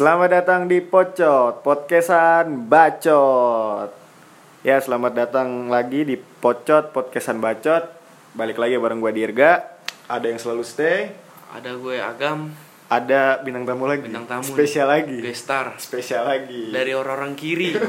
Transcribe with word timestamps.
Selamat 0.00 0.32
datang 0.32 0.64
di 0.64 0.80
Pocot, 0.80 1.60
podcastan 1.60 2.72
bacot. 2.72 3.92
Ya, 4.64 4.80
selamat 4.80 5.12
datang 5.12 5.68
lagi 5.68 6.08
di 6.08 6.16
Pocot, 6.16 6.96
podcastan 6.96 7.36
bacot. 7.36 7.84
Balik 8.32 8.56
lagi 8.56 8.80
bareng 8.80 9.04
gue 9.04 9.12
Dirga. 9.12 9.60
Ada 10.08 10.32
yang 10.32 10.40
selalu 10.40 10.64
stay, 10.64 11.12
Ada 11.52 11.76
gue 11.76 12.00
Agam, 12.00 12.48
ada 12.88 13.44
bintang 13.44 13.68
tamu 13.68 13.84
lagi. 13.84 14.08
bintang 14.08 14.24
tamu. 14.24 14.48
Spesial 14.48 14.88
nih, 14.88 14.96
lagi. 14.96 15.18
Gestar 15.20 15.76
Spesial 15.76 16.24
lagi. 16.24 16.72
dari 16.72 16.96
orang-orang 16.96 17.36
kiri. 17.36 17.76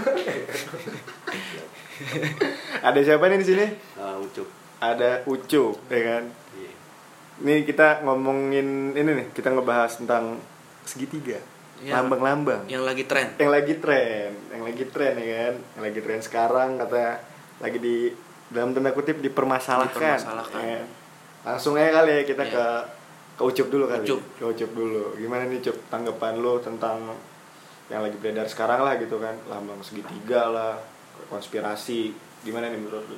Ada 2.92 3.00
siapa 3.08 3.24
nih 3.32 3.40
di 3.40 3.48
sini? 3.48 3.66
Ah, 3.96 4.20
ucup 4.20 4.52
Ada 4.84 5.24
Ucu, 5.32 5.80
ya 5.88 6.02
kan? 6.04 6.24
Iya. 6.60 6.72
Ini 7.40 7.64
kita 7.64 8.04
ngomongin 8.04 9.00
ini 9.00 9.10
nih, 9.16 9.28
kita 9.32 9.56
ngebahas 9.56 9.96
tentang 9.96 10.44
segitiga. 10.84 11.61
Ya. 11.82 11.98
Lambang-lambang. 11.98 12.70
yang 12.70 12.86
lagi 12.86 13.04
tren. 13.04 13.34
yang 13.36 13.50
lagi 13.50 13.74
tren 13.76 14.30
yang 14.48 14.62
lagi 14.62 14.86
tren 14.86 15.14
ya 15.16 15.26
kan 15.42 15.56
yang 15.74 15.84
lagi 15.84 16.00
tren 16.00 16.20
sekarang 16.20 16.70
kata 16.78 17.18
lagi 17.58 17.78
di 17.78 17.96
dalam 18.48 18.70
tanda 18.72 18.92
kutip 18.92 19.18
dipermasalahkan, 19.18 19.90
Dipermasalahkan. 19.90 20.62
ya 20.62 20.78
kan? 20.78 20.88
langsung 21.42 21.74
aja 21.74 21.90
kali 21.96 22.12
ya 22.12 22.24
kita 22.24 22.44
Iya. 22.44 22.54
ke 22.54 22.66
ke 23.34 23.44
ucup 23.44 23.68
dulu 23.68 23.86
kali 23.88 24.04
Ucup. 24.04 24.22
ke 24.38 24.44
ucup 24.46 24.72
dulu 24.72 25.04
gimana 25.16 25.44
nih 25.46 25.58
cup 25.60 25.78
tanggapan 25.88 26.38
lo 26.38 26.60
tentang 26.60 27.18
yang 27.88 28.00
lagi 28.00 28.14
beredar 28.16 28.46
sekarang 28.46 28.82
lah 28.82 28.96
gitu 28.96 29.18
kan 29.18 29.34
lambang 29.48 29.82
segitiga 29.82 30.48
lah 30.48 30.78
konspirasi 31.28 32.14
gimana 32.42 32.68
nih 32.68 32.78
menurut 32.78 33.06
lo 33.08 33.18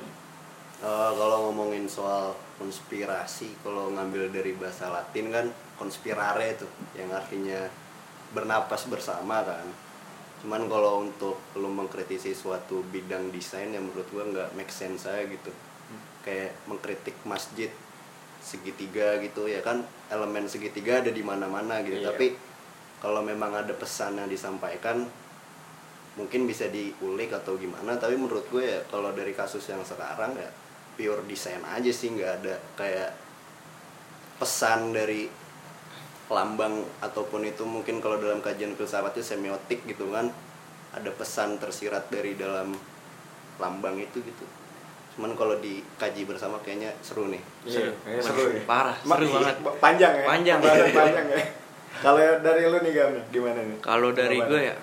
Eh, 0.76 1.10
kalau 1.14 1.48
ngomongin 1.48 1.84
soal 1.84 2.36
konspirasi 2.56 3.56
kalau 3.60 3.88
ngambil 3.90 4.28
dari 4.28 4.52
bahasa 4.52 4.88
Latin 4.88 5.28
kan 5.28 5.46
konspirare 5.74 6.52
itu 6.52 6.66
yang 6.92 7.08
artinya 7.08 7.56
bernapas 8.34 8.90
bersama 8.90 9.46
kan. 9.46 9.64
Cuman 10.42 10.68
kalau 10.68 11.06
untuk 11.06 11.40
lo 11.56 11.70
mengkritisi 11.72 12.36
suatu 12.36 12.84
bidang 12.92 13.32
desain 13.32 13.72
yang 13.72 13.86
menurut 13.88 14.04
gua 14.12 14.24
nggak 14.28 14.48
make 14.58 14.74
sense 14.74 15.06
saya 15.08 15.24
gitu. 15.30 15.54
Kayak 16.26 16.58
mengkritik 16.68 17.16
masjid 17.24 17.70
segitiga 18.44 19.16
gitu 19.24 19.48
ya 19.48 19.64
kan? 19.64 19.86
Elemen 20.12 20.50
segitiga 20.50 21.00
ada 21.00 21.08
di 21.08 21.22
mana-mana 21.24 21.80
gitu. 21.80 22.02
Iya. 22.02 22.12
tapi 22.12 22.36
kalau 23.00 23.20
memang 23.20 23.52
ada 23.52 23.72
pesan 23.76 24.16
yang 24.16 24.28
disampaikan 24.28 25.04
mungkin 26.16 26.46
bisa 26.48 26.68
diulik 26.68 27.32
atau 27.32 27.56
gimana. 27.56 27.96
Tapi 27.96 28.18
menurut 28.18 28.44
gue 28.50 28.64
ya 28.64 28.80
kalau 28.90 29.12
dari 29.16 29.32
kasus 29.32 29.64
yang 29.70 29.80
sekarang 29.84 30.36
ya 30.36 30.50
pure 30.94 31.26
desain 31.26 31.60
aja 31.66 31.90
sih 31.90 32.14
nggak 32.14 32.32
ada 32.42 32.54
kayak 32.78 33.10
pesan 34.38 34.94
dari 34.94 35.26
lambang 36.34 36.82
ataupun 36.98 37.46
itu 37.46 37.62
mungkin 37.62 38.02
kalau 38.02 38.18
dalam 38.18 38.42
kajian 38.42 38.74
filsafat 38.74 39.14
itu 39.14 39.22
semiotik 39.22 39.86
gitu 39.86 40.10
kan 40.10 40.28
ada 40.90 41.10
pesan 41.14 41.62
tersirat 41.62 42.10
dari 42.10 42.34
dalam 42.34 42.74
lambang 43.62 43.96
itu 44.02 44.18
gitu 44.18 44.44
cuman 45.14 45.38
kalau 45.38 45.54
dikaji 45.62 46.26
bersama 46.26 46.58
kayaknya 46.66 46.90
seru 46.98 47.30
nih 47.30 47.38
Seru. 47.62 47.94
Iya, 48.02 48.18
seru 48.18 48.50
ya. 48.50 48.62
Parah, 48.66 48.98
seru 48.98 49.30
banget. 49.30 49.56
panjang 49.78 50.12
ya 50.18 50.24
Panjang. 50.26 50.58
Panjang 50.90 51.26
ya 51.30 51.38
kalau 52.02 52.18
dari 52.42 52.66
lu 52.66 52.78
nih 52.82 52.92
Gam 52.98 53.14
gimana 53.30 53.60
nih 53.62 53.78
Kalau 53.78 54.10
dari 54.10 54.42
gue 54.42 54.60
ya, 54.66 54.74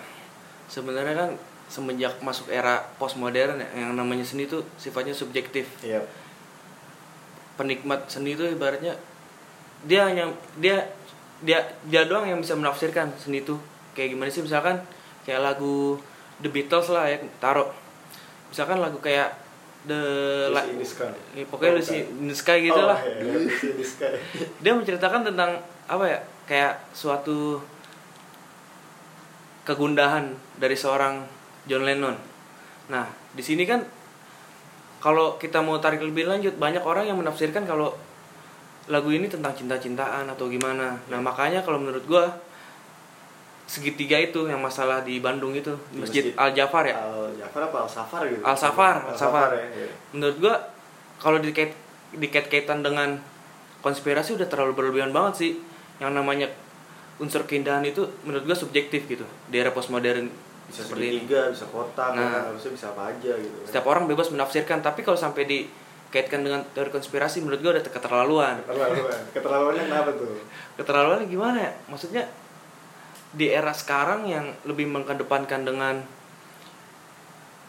sebenarnya 0.72 1.16
kan 1.20 1.32
semenjak 1.68 2.16
masuk 2.24 2.48
era 2.48 2.80
postmodern 2.96 3.60
ya, 3.60 3.68
yang 3.76 3.96
namanya 3.96 4.24
seni 4.28 4.44
itu 4.48 4.60
sifatnya 4.76 5.12
subjektif. 5.12 5.68
iya 5.84 6.00
Penikmat 7.60 8.08
seni 8.08 8.36
itu 8.36 8.48
ibaratnya 8.48 8.96
dia 9.84 10.08
hanya 10.08 10.32
dia 10.62 10.88
dia 11.42 11.60
dia 11.84 12.06
doang 12.06 12.24
yang 12.24 12.38
bisa 12.38 12.54
menafsirkan 12.54 13.10
seni 13.18 13.42
itu 13.42 13.58
kayak 13.92 14.14
gimana 14.14 14.30
sih 14.30 14.42
misalkan 14.42 14.78
kayak 15.22 15.42
lagu 15.42 15.98
The 16.40 16.50
Beatles 16.50 16.90
lah 16.90 17.06
ya 17.06 17.18
taruh 17.38 17.70
misalkan 18.48 18.78
lagu 18.78 18.98
kayak 18.98 19.34
The 19.82 19.98
La- 20.54 20.62
in 20.64 20.78
the 20.78 20.86
Sky. 20.86 21.10
Ya, 21.34 21.42
pokoknya 21.50 21.74
Lucy 21.74 22.06
in 22.06 22.30
the 22.30 22.38
Sky 22.38 22.62
gitu 22.62 22.78
Oh, 22.78 22.86
lah 22.86 23.02
the 23.02 23.82
Sky. 23.82 24.14
dia 24.62 24.78
menceritakan 24.78 25.26
tentang 25.26 25.58
apa 25.90 26.06
ya 26.06 26.20
kayak 26.46 26.78
suatu 26.94 27.58
kegundahan 29.64 30.30
dari 30.58 30.74
seorang 30.74 31.26
John 31.66 31.86
Lennon. 31.86 32.18
Nah 32.90 33.06
di 33.34 33.42
sini 33.42 33.66
kan 33.66 33.82
kalau 35.02 35.38
kita 35.38 35.62
mau 35.62 35.82
tarik 35.82 36.02
lebih 36.02 36.30
lanjut 36.30 36.54
banyak 36.58 36.86
orang 36.86 37.10
yang 37.10 37.18
menafsirkan 37.18 37.66
kalau 37.66 37.98
lagu 38.92 39.08
ini 39.08 39.26
tentang 39.26 39.56
cinta-cintaan 39.56 40.28
atau 40.28 40.46
gimana. 40.46 41.00
Nah 41.08 41.20
makanya 41.20 41.64
kalau 41.64 41.80
menurut 41.80 42.04
gua 42.04 42.28
segitiga 43.64 44.20
itu 44.20 44.52
yang 44.52 44.60
masalah 44.60 45.00
di 45.00 45.24
Bandung 45.24 45.56
itu 45.56 45.72
Di 45.90 46.04
Masjid 46.04 46.24
Masjid 46.28 46.36
Al 46.36 46.52
Jafar 46.52 46.84
ya. 46.84 46.96
Al 47.00 47.32
Jafar 47.34 47.62
apa 47.72 47.78
Al 47.80 47.90
Safar 47.90 48.22
gitu? 48.28 48.44
Al 48.44 48.58
Safar, 48.58 48.96
Al 49.08 49.16
Safar. 49.16 49.50
ya. 49.56 49.64
iya. 49.72 49.92
menurut 50.12 50.38
gua 50.38 50.56
kalau 51.18 51.40
dikait 51.40 51.72
dikait-kaitan 52.12 52.84
dengan 52.84 53.16
konspirasi 53.80 54.36
udah 54.36 54.52
terlalu 54.52 54.76
berlebihan 54.76 55.16
banget 55.16 55.34
sih 55.40 55.52
yang 55.98 56.12
namanya 56.12 56.52
unsur 57.18 57.48
keindahan 57.48 57.86
itu 57.88 58.04
menurut 58.28 58.44
gua 58.44 58.58
subjektif 58.58 59.08
gitu 59.08 59.24
di 59.48 59.56
era 59.56 59.72
postmodern 59.72 60.28
Bisa 60.68 60.84
seperti 60.84 61.04
ini 61.06 61.14
segitiga, 61.24 61.42
bisa 61.48 61.66
kotak, 61.68 62.10
Nah. 62.12 62.48
harusnya 62.48 62.72
bisa 62.72 62.86
apa 62.92 63.04
aja 63.08 63.32
gitu. 63.36 63.56
setiap 63.64 63.86
orang 63.86 64.04
bebas 64.04 64.28
menafsirkan 64.28 64.80
tapi 64.80 65.00
kalau 65.02 65.16
sampai 65.16 65.48
dikaitkan 66.12 66.44
dengan 66.44 66.60
teori 66.76 66.92
konspirasi 66.92 67.40
menurut 67.40 67.64
gua 67.64 67.80
udah 67.80 67.84
keterlaluan 67.88 68.56
Keterlaluan. 68.68 69.20
Keterlaluannya 69.32 69.84
kenapa 69.88 70.10
tuh? 70.12 70.28
keterlaluan 70.76 71.24
gimana 71.32 71.58
ya 71.64 71.72
maksudnya 71.88 72.28
di 73.32 73.48
era 73.48 73.72
sekarang 73.72 74.28
yang 74.28 74.52
lebih 74.68 74.92
mengedepankan 74.92 75.64
dengan 75.64 76.04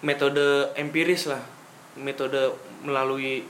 metode 0.02 0.74
empiris 0.74 1.30
lah 1.30 1.38
metode 1.94 2.50
melalui 2.82 3.46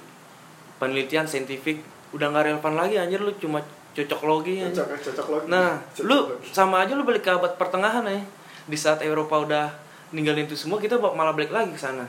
penelitian 0.76 1.24
saintifik 1.24 1.80
udah 2.12 2.28
nggak 2.28 2.52
relevan 2.52 2.74
lagi 2.76 3.00
anjir 3.00 3.24
lu 3.24 3.32
cuma 3.40 3.64
cocok 3.92 4.20
logi. 4.24 4.60
Cocok, 4.60 4.88
cocok 5.00 5.26
logi. 5.32 5.46
nah 5.48 5.80
Cocok 5.96 6.04
lu 6.04 6.18
logi. 6.36 6.52
sama 6.52 6.84
aja 6.84 6.92
lu 6.92 7.04
balik 7.08 7.24
ke 7.24 7.32
abad 7.32 7.56
pertengahan 7.56 8.04
ya 8.04 8.20
di 8.68 8.76
saat 8.76 9.00
Eropa 9.00 9.40
udah 9.40 9.72
ninggalin 10.12 10.44
itu 10.44 10.56
semua 10.56 10.76
kita 10.76 11.00
malah 11.00 11.32
balik 11.32 11.48
lagi 11.48 11.72
ke 11.72 11.80
sana 11.80 12.04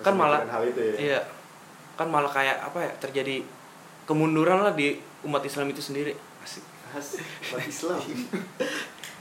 kan 0.00 0.16
malah 0.16 0.48
hal 0.48 0.64
itu 0.64 0.80
ya. 0.80 0.94
iya 0.96 1.20
kan 2.00 2.08
malah 2.08 2.32
kayak 2.32 2.64
apa 2.64 2.88
ya 2.88 2.92
terjadi 2.96 3.44
kemunduran 4.08 4.64
lah 4.64 4.72
di 4.72 4.96
umat 5.28 5.44
Islam 5.44 5.68
itu 5.68 5.84
sendiri 5.84 6.16
asik 6.40 6.64
Asik, 6.90 7.22
umat 7.22 7.62
Islam. 7.70 8.02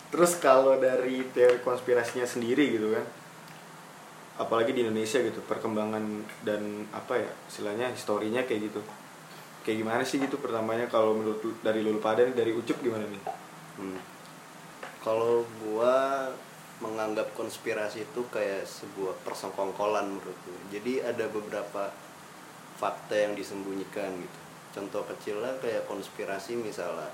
Terus 0.10 0.42
kalau 0.42 0.82
dari 0.82 1.22
teori 1.30 1.62
konspirasinya 1.62 2.26
sendiri 2.26 2.66
gitu 2.74 2.98
kan, 2.98 3.06
apalagi 4.42 4.74
di 4.74 4.82
Indonesia 4.82 5.22
gitu, 5.22 5.38
perkembangan 5.46 6.26
dan 6.42 6.90
apa 6.90 7.22
ya, 7.22 7.30
istilahnya 7.46 7.94
historinya 7.94 8.42
kayak 8.42 8.74
gitu. 8.74 8.82
Kayak 9.62 9.86
gimana 9.86 10.02
sih 10.02 10.18
gitu 10.18 10.42
pertamanya 10.42 10.90
kalau 10.90 11.14
menurut 11.14 11.62
dari 11.62 11.86
lulu 11.86 12.02
pada 12.02 12.26
nih, 12.26 12.34
dari 12.34 12.58
ucup 12.58 12.82
gimana 12.82 13.06
nih? 13.06 13.24
Hmm. 13.78 14.00
Kalau 15.06 15.46
gua 15.62 16.26
menganggap 16.82 17.38
konspirasi 17.38 18.10
itu 18.10 18.22
kayak 18.34 18.66
sebuah 18.66 19.14
persengkongkolan 19.22 20.10
menurut 20.10 20.38
gua. 20.42 20.58
Jadi 20.74 21.06
ada 21.06 21.30
beberapa 21.30 21.94
fakta 22.80 23.12
yang 23.14 23.36
disembunyikan 23.36 24.16
gitu. 24.16 24.40
Contoh 24.80 25.04
kecilnya 25.12 25.60
kayak 25.60 25.84
konspirasi 25.92 26.56
misalnya. 26.56 27.12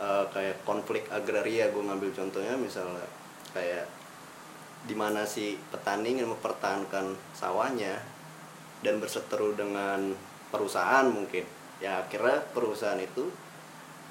Eh, 0.00 0.24
kayak 0.32 0.64
konflik 0.64 1.04
agraria 1.12 1.68
gue 1.68 1.82
ngambil 1.84 2.08
contohnya 2.16 2.56
misalnya. 2.56 3.04
Kayak 3.52 3.84
di 4.88 4.96
mana 4.96 5.28
si 5.28 5.60
petani 5.68 6.16
ingin 6.16 6.32
mempertahankan 6.32 7.12
sawahnya 7.36 8.00
dan 8.80 8.96
berseteru 8.96 9.52
dengan 9.52 10.16
perusahaan 10.48 11.04
mungkin. 11.04 11.44
Ya 11.84 12.00
akhirnya 12.00 12.40
perusahaan 12.56 12.96
itu 12.96 13.28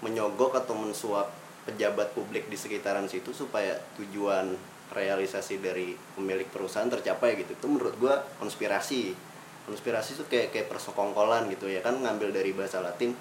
menyogok 0.06 0.62
atau 0.62 0.78
mensuap 0.78 1.34
pejabat 1.66 2.14
publik 2.14 2.48
di 2.54 2.58
sekitaran 2.58 3.10
situ 3.10 3.34
supaya 3.34 3.74
tujuan 3.98 4.54
realisasi 4.94 5.62
dari 5.62 5.94
pemilik 6.14 6.46
perusahaan 6.50 6.90
tercapai 6.90 7.34
gitu. 7.42 7.58
Itu 7.58 7.66
menurut 7.66 7.98
gua 7.98 8.22
konspirasi 8.38 9.29
konspirasi 9.70 10.18
itu 10.18 10.26
kayak 10.26 10.50
kayak 10.50 10.68
persekongkolan 10.68 11.46
gitu 11.54 11.70
ya 11.70 11.86
kan 11.86 11.94
ngambil 11.96 12.34
dari 12.34 12.52
bahasa 12.52 12.82
Latin 12.82 13.14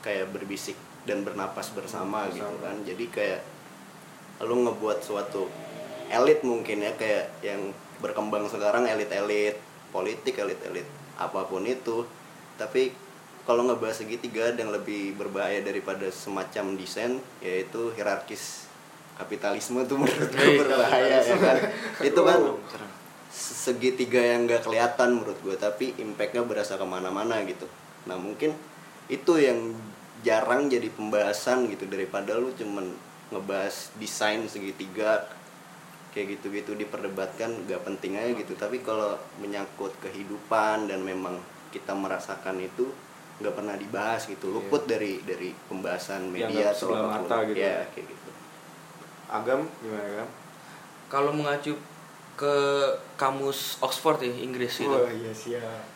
kayak 0.00 0.30
berbisik 0.30 0.78
dan 1.02 1.26
bernapas 1.26 1.74
bersama 1.74 2.30
gitu 2.30 2.46
Bersama. 2.46 2.62
kan. 2.62 2.76
Jadi 2.86 3.04
kayak 3.10 3.40
lu 4.46 4.62
ngebuat 4.62 5.02
suatu 5.02 5.50
elit 6.06 6.46
mungkin 6.46 6.82
ya 6.82 6.94
kayak 6.94 7.42
yang 7.42 7.74
berkembang 7.98 8.46
sekarang 8.46 8.86
elit-elit 8.86 9.58
politik 9.90 10.38
elit-elit 10.38 10.86
apa 11.18 11.42
pun 11.46 11.66
itu. 11.66 12.06
Tapi 12.54 12.94
kalau 13.42 13.66
ngebahas 13.66 14.06
segitiga 14.06 14.54
yang 14.54 14.70
lebih 14.70 15.18
berbahaya 15.18 15.62
daripada 15.62 16.06
semacam 16.14 16.78
desain 16.78 17.18
yaitu 17.42 17.90
hierarkis 17.98 18.70
kapitalisme 19.18 19.82
tuh 19.86 19.98
menurut 19.98 20.30
gue 20.30 20.38
Hei, 20.40 20.58
berbahaya 20.62 21.18
ya 21.20 21.36
kan. 21.36 21.56
itu 22.00 22.20
kan 22.22 22.40
segitiga 23.32 24.20
yang 24.20 24.44
gak 24.44 24.68
kelihatan 24.68 25.16
menurut 25.16 25.40
gue 25.40 25.56
tapi 25.56 25.96
impactnya 25.96 26.44
berasa 26.44 26.76
ke 26.76 26.84
mana-mana 26.84 27.40
gitu. 27.48 27.64
Nah 28.04 28.20
mungkin 28.20 28.52
itu 29.08 29.40
yang 29.40 29.72
jarang 30.20 30.68
jadi 30.68 30.92
pembahasan 30.92 31.66
gitu 31.72 31.88
daripada 31.88 32.36
lu 32.36 32.52
cuman 32.52 32.92
ngebahas 33.32 33.90
desain 33.96 34.44
segitiga 34.44 35.24
kayak 36.12 36.36
gitu-gitu 36.36 36.76
diperdebatkan 36.76 37.64
gak 37.64 37.80
penting 37.88 38.20
aja 38.20 38.36
gitu. 38.36 38.52
Tapi 38.52 38.84
kalau 38.84 39.16
menyangkut 39.40 39.96
kehidupan 40.04 40.92
dan 40.92 41.00
memang 41.00 41.40
kita 41.72 41.96
merasakan 41.96 42.60
itu 42.60 42.84
nggak 43.40 43.54
pernah 43.56 43.74
dibahas 43.80 44.28
gitu. 44.28 44.52
Luput 44.52 44.84
dari 44.84 45.24
dari 45.24 45.56
pembahasan 45.66 46.28
media 46.28 46.70
atau 46.70 46.92
mata 46.94 47.48
gitu. 47.48 47.56
ya 47.58 47.88
kayak 47.96 48.06
gitu. 48.12 48.30
Agam 49.32 49.64
gimana 49.80 50.04
agam? 50.04 50.28
Kalau 51.08 51.32
mengacu 51.32 51.72
ke 52.42 52.54
kamus 53.14 53.78
Oxford 53.78 54.18
ya 54.18 54.34
Inggris 54.34 54.82
itu. 54.82 54.90
wah 54.90 55.06
iya 55.06 55.30
siap 55.30 55.86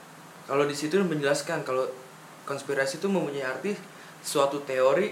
Kalau 0.47 0.63
di 0.63 0.79
situ 0.79 0.95
menjelaskan 1.03 1.67
kalau 1.67 1.91
konspirasi 2.47 3.03
itu 3.03 3.11
mempunyai 3.11 3.43
arti 3.43 3.75
suatu 4.23 4.63
teori 4.63 5.11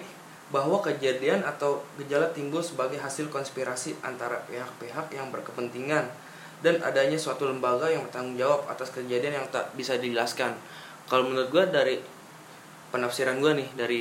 bahwa 0.54 0.78
kejadian 0.78 1.42
atau 1.42 1.82
gejala 1.98 2.30
timbul 2.30 2.62
sebagai 2.62 3.02
hasil 3.02 3.26
konspirasi 3.34 3.98
antara 4.06 4.46
pihak-pihak 4.46 5.10
yang 5.10 5.34
berkepentingan 5.34 6.06
dan 6.62 6.74
adanya 6.86 7.18
suatu 7.18 7.50
lembaga 7.50 7.90
yang 7.90 8.06
bertanggung 8.06 8.38
jawab 8.38 8.62
atas 8.70 8.94
kejadian 8.94 9.42
yang 9.42 9.46
tak 9.50 9.74
bisa 9.74 9.98
dijelaskan. 9.98 10.54
Kalau 11.10 11.26
menurut 11.26 11.50
gue 11.50 11.64
dari 11.66 11.98
penafsiran 12.94 13.42
gue 13.42 13.52
nih 13.58 13.68
dari 13.74 14.00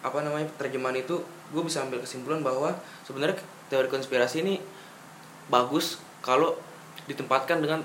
apa 0.00 0.24
namanya 0.24 0.48
terjemahan 0.56 1.00
itu 1.00 1.20
gue 1.52 1.62
bisa 1.64 1.84
ambil 1.84 2.00
kesimpulan 2.00 2.40
bahwa 2.40 2.72
sebenarnya 3.04 3.36
teori 3.68 3.88
konspirasi 3.92 4.40
ini 4.40 4.60
bagus 5.52 6.00
kalau 6.24 6.56
ditempatkan 7.04 7.60
dengan 7.60 7.84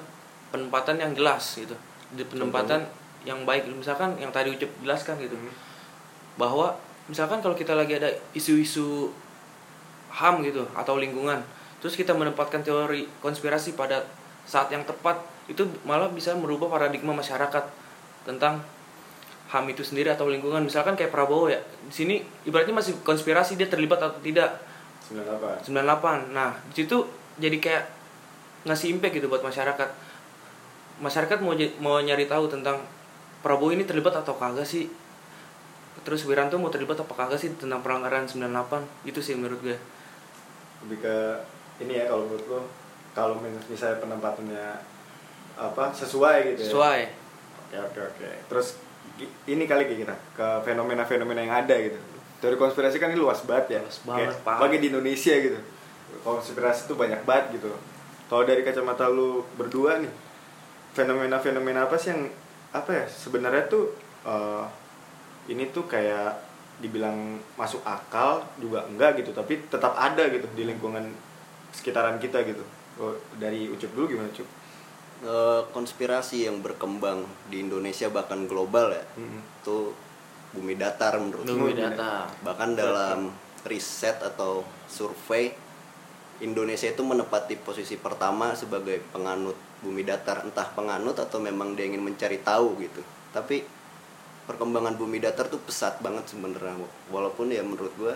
penempatan 0.55 0.95
yang 0.95 1.11
jelas 1.11 1.59
gitu. 1.59 1.75
Di 2.15 2.23
penempatan 2.23 2.87
yang 3.27 3.43
baik. 3.43 3.67
Misalkan 3.67 4.15
yang 4.15 4.31
tadi 4.31 4.55
ucap 4.55 4.71
jelaskan 4.79 5.19
gitu. 5.19 5.35
Hmm. 5.35 5.67
bahwa 6.39 6.71
misalkan 7.11 7.43
kalau 7.43 7.51
kita 7.51 7.75
lagi 7.75 7.99
ada 7.99 8.07
isu-isu 8.31 9.11
ham 10.07 10.39
gitu 10.39 10.63
atau 10.71 10.95
lingkungan 10.95 11.43
terus 11.83 11.99
kita 11.99 12.15
menempatkan 12.15 12.63
teori 12.63 13.11
konspirasi 13.19 13.75
pada 13.75 14.07
saat 14.47 14.71
yang 14.71 14.87
tepat 14.87 15.19
itu 15.51 15.67
malah 15.83 16.07
bisa 16.07 16.31
merubah 16.39 16.71
paradigma 16.71 17.11
masyarakat 17.11 17.67
tentang 18.23 18.63
ham 19.51 19.65
itu 19.67 19.83
sendiri 19.83 20.15
atau 20.15 20.31
lingkungan. 20.31 20.63
Misalkan 20.63 20.95
kayak 20.95 21.11
Prabowo 21.11 21.51
ya 21.51 21.59
di 21.59 21.91
sini 21.91 22.15
ibaratnya 22.47 22.77
masih 22.77 22.95
konspirasi 23.03 23.59
dia 23.59 23.67
terlibat 23.67 23.99
atau 23.99 24.15
tidak. 24.23 24.55
98 25.11 25.67
98 25.67 26.37
nah 26.37 26.53
di 26.69 26.85
situ 26.85 27.01
jadi 27.41 27.57
kayak 27.57 27.98
ngasih 28.67 28.91
impact 28.91 29.19
gitu 29.19 29.27
buat 29.31 29.43
masyarakat. 29.43 29.89
Masyarakat 30.99 31.37
mau 31.39 31.55
mau 31.79 31.95
nyari 32.03 32.27
tahu 32.27 32.51
tentang 32.51 32.83
Prabowo 33.39 33.71
ini 33.71 33.87
terlibat 33.87 34.19
atau 34.19 34.35
kagak 34.35 34.67
sih? 34.67 34.91
Terus 36.03 36.27
Wiranto 36.27 36.59
mau 36.59 36.67
terlibat 36.67 36.99
apa 36.99 37.13
kagak 37.15 37.39
sih 37.39 37.55
tentang 37.55 37.79
pelanggaran 37.79 38.27
98 38.27 39.07
itu 39.07 39.19
sih 39.23 39.35
menurut 39.39 39.63
gue. 39.63 39.77
Lebih 40.83 40.99
ke 40.99 41.15
ini 41.79 42.03
ya 42.03 42.11
kalau 42.11 42.27
menurut 42.27 42.45
lo 42.51 42.61
kalau 43.15 43.39
misalnya 43.71 44.03
penempatannya 44.03 44.67
apa 45.55 45.95
sesuai 45.95 46.55
gitu 46.55 46.67
ya. 46.67 46.69
Sesuai. 46.71 47.01
Oke 47.63 47.77
oke 47.79 47.99
oke. 48.11 48.29
Terus 48.51 48.67
ini 49.47 49.63
kali 49.67 49.87
kira 49.87 50.15
ke 50.35 50.47
fenomena-fenomena 50.67 51.39
yang 51.39 51.55
ada 51.63 51.75
gitu. 51.79 51.99
Teori 52.43 52.55
konspirasi 52.55 52.99
kan 52.99 53.11
ini 53.11 53.19
luas 53.19 53.43
banget 53.47 53.79
ya. 53.79 53.81
Luas 53.83 53.99
banget, 54.03 54.35
Kayak 54.35 54.43
Pak. 54.43 54.55
apalagi 54.59 54.77
di 54.83 54.87
Indonesia 54.91 55.33
gitu. 55.35 55.59
Konspirasi 56.27 56.91
tuh 56.91 56.99
banyak 56.99 57.23
banget 57.23 57.59
gitu 57.59 57.71
kalau 58.29 58.45
dari 58.45 58.61
kacamata 58.61 59.09
lu 59.09 59.41
berdua 59.53 59.97
nih 59.97 60.13
fenomena-fenomena 60.93 61.85
apa 61.85 61.95
sih 61.95 62.13
yang 62.13 62.29
apa 62.71 62.91
ya 62.93 63.05
sebenarnya 63.05 63.65
tuh 63.65 63.89
eh, 64.23 64.65
ini 65.49 65.69
tuh 65.69 65.85
kayak 65.85 66.37
dibilang 66.79 67.17
masuk 67.53 67.83
akal 67.83 68.39
juga 68.55 68.85
enggak 68.85 69.19
gitu 69.19 69.33
tapi 69.33 69.59
tetap 69.65 69.91
ada 69.93 70.29
gitu 70.29 70.47
di 70.53 70.63
lingkungan 70.63 71.09
sekitaran 71.71 72.17
kita 72.17 72.41
gitu 72.43 72.63
Oh, 72.99 73.15
dari 73.39 73.63
ucup 73.65 73.95
dulu 73.95 74.05
gimana 74.09 74.27
cup 74.29 74.43
Eh, 75.19 75.61
konspirasi 75.71 76.47
yang 76.47 76.59
berkembang 76.59 77.23
di 77.47 77.59
Indonesia 77.59 78.07
bahkan 78.07 78.43
global 78.43 78.91
ya 78.91 79.03
Mm-mm. 79.15 79.39
itu 79.59 79.91
bumi 80.51 80.75
datar 80.75 81.15
menurut 81.15 81.43
Bumi 81.43 81.71
gue. 81.71 81.79
data 81.79 82.27
bahkan 82.39 82.71
dalam 82.71 83.27
riset 83.63 84.15
atau 84.19 84.63
survei 84.87 85.51
Indonesia 86.39 86.87
itu 86.87 87.03
menempati 87.03 87.59
posisi 87.59 87.99
pertama 87.99 88.55
sebagai 88.55 89.03
penganut 89.11 89.59
bumi 89.83 90.07
datar. 90.07 90.47
Entah 90.47 90.71
penganut 90.71 91.19
atau 91.19 91.39
memang 91.43 91.75
dia 91.75 91.87
ingin 91.87 91.99
mencari 91.99 92.39
tahu 92.39 92.79
gitu. 92.79 93.03
Tapi 93.35 93.67
perkembangan 94.47 94.95
bumi 94.95 95.19
datar 95.19 95.51
tuh 95.51 95.59
pesat 95.59 95.99
banget 95.99 96.31
sebenarnya. 96.31 96.79
Walaupun 97.11 97.51
ya 97.51 97.59
menurut 97.59 97.91
gua 97.99 98.15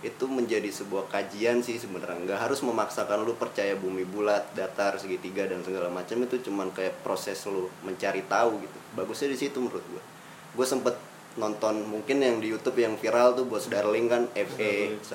itu 0.00 0.24
menjadi 0.24 0.70
sebuah 0.70 1.10
kajian 1.10 1.60
sih 1.60 1.76
sebenarnya. 1.76 2.22
Nggak 2.22 2.40
harus 2.40 2.62
memaksakan 2.62 3.26
lu 3.26 3.34
percaya 3.34 3.74
bumi 3.74 4.06
bulat 4.06 4.54
datar 4.54 4.96
segitiga 4.96 5.50
dan 5.50 5.66
segala 5.66 5.90
macam. 5.90 6.22
Itu 6.22 6.38
cuman 6.38 6.70
kayak 6.70 7.02
proses 7.02 7.42
lu 7.50 7.66
mencari 7.82 8.22
tahu 8.30 8.62
gitu. 8.62 8.78
Bagusnya 8.94 9.34
di 9.34 9.38
situ 9.42 9.58
menurut 9.58 9.82
gua. 9.90 10.02
Gue 10.50 10.66
sempet 10.66 10.98
nonton 11.38 11.86
mungkin 11.86 12.18
yang 12.18 12.42
di 12.42 12.50
YouTube 12.50 12.82
yang 12.82 12.98
viral 12.98 13.38
tuh 13.38 13.46
bos 13.46 13.70
Darling 13.70 14.10
kan 14.10 14.26
FE 14.34 14.98
101 14.98 15.06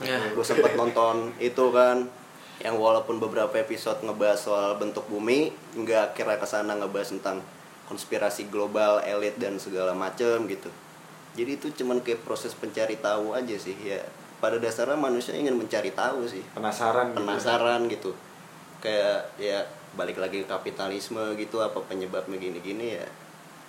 Ya. 0.00 0.20
gue 0.32 0.44
sempet 0.46 0.72
nonton 0.72 1.36
itu 1.36 1.68
kan 1.68 2.08
yang 2.64 2.80
walaupun 2.80 3.20
beberapa 3.20 3.52
episode 3.60 4.00
ngebahas 4.00 4.40
soal 4.40 4.80
bentuk 4.80 5.04
bumi 5.12 5.52
nggak 5.76 6.16
kira 6.16 6.40
ke 6.40 6.48
sana 6.48 6.72
ngebahas 6.80 7.12
tentang 7.12 7.44
konspirasi 7.92 8.48
global 8.48 9.04
elit 9.04 9.36
dan 9.36 9.60
segala 9.60 9.92
macem 9.92 10.48
gitu. 10.48 10.72
Jadi 11.36 11.60
itu 11.60 11.68
cuman 11.84 12.00
kayak 12.00 12.24
proses 12.24 12.56
pencari 12.56 12.96
tahu 12.96 13.36
aja 13.36 13.54
sih 13.60 13.76
ya. 13.84 14.00
Pada 14.40 14.56
dasarnya 14.56 14.96
manusia 14.96 15.36
ingin 15.36 15.54
mencari 15.54 15.92
tahu 15.92 16.24
sih. 16.24 16.40
Penasaran 16.56 17.12
gitu. 17.12 17.18
penasaran 17.20 17.80
gitu. 17.92 18.10
Kayak 18.80 19.28
ya 19.36 19.68
balik 19.94 20.16
lagi 20.16 20.44
ke 20.44 20.48
kapitalisme 20.48 21.36
gitu 21.36 21.60
apa 21.60 21.80
penyebabnya 21.84 22.36
gini-gini 22.40 23.00
ya 23.00 23.06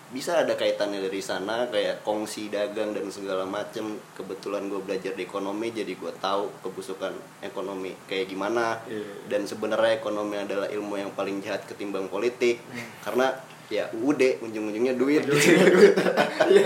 bisa 0.08 0.40
ada 0.40 0.56
kaitannya 0.56 1.04
dari 1.04 1.20
sana 1.20 1.68
kayak 1.68 2.00
kongsi 2.02 2.48
dagang 2.48 2.96
dan 2.96 3.12
segala 3.12 3.44
macem. 3.44 4.00
Kebetulan 4.16 4.68
gue 4.68 4.80
belajar 4.80 5.12
di 5.12 5.24
ekonomi 5.24 5.70
jadi 5.70 5.92
gue 5.92 6.14
tahu 6.18 6.48
kebusukan 6.64 7.12
ekonomi 7.42 7.92
kayak 8.08 8.28
gimana. 8.28 8.80
Iya. 8.88 9.28
dan 9.28 9.44
sebenarnya 9.44 10.00
ekonomi 10.00 10.40
adalah 10.40 10.68
ilmu 10.68 10.96
yang 10.96 11.12
paling 11.12 11.44
jahat 11.44 11.68
ketimbang 11.68 12.08
politik. 12.08 12.64
Karena 13.04 13.36
ya 13.68 13.92
UUD 13.92 14.40
ujung-ujungnya 14.40 14.96
duit. 14.96 15.28
Ujungnya 15.28 15.68
duit. 15.68 15.94
Iya. 16.48 16.64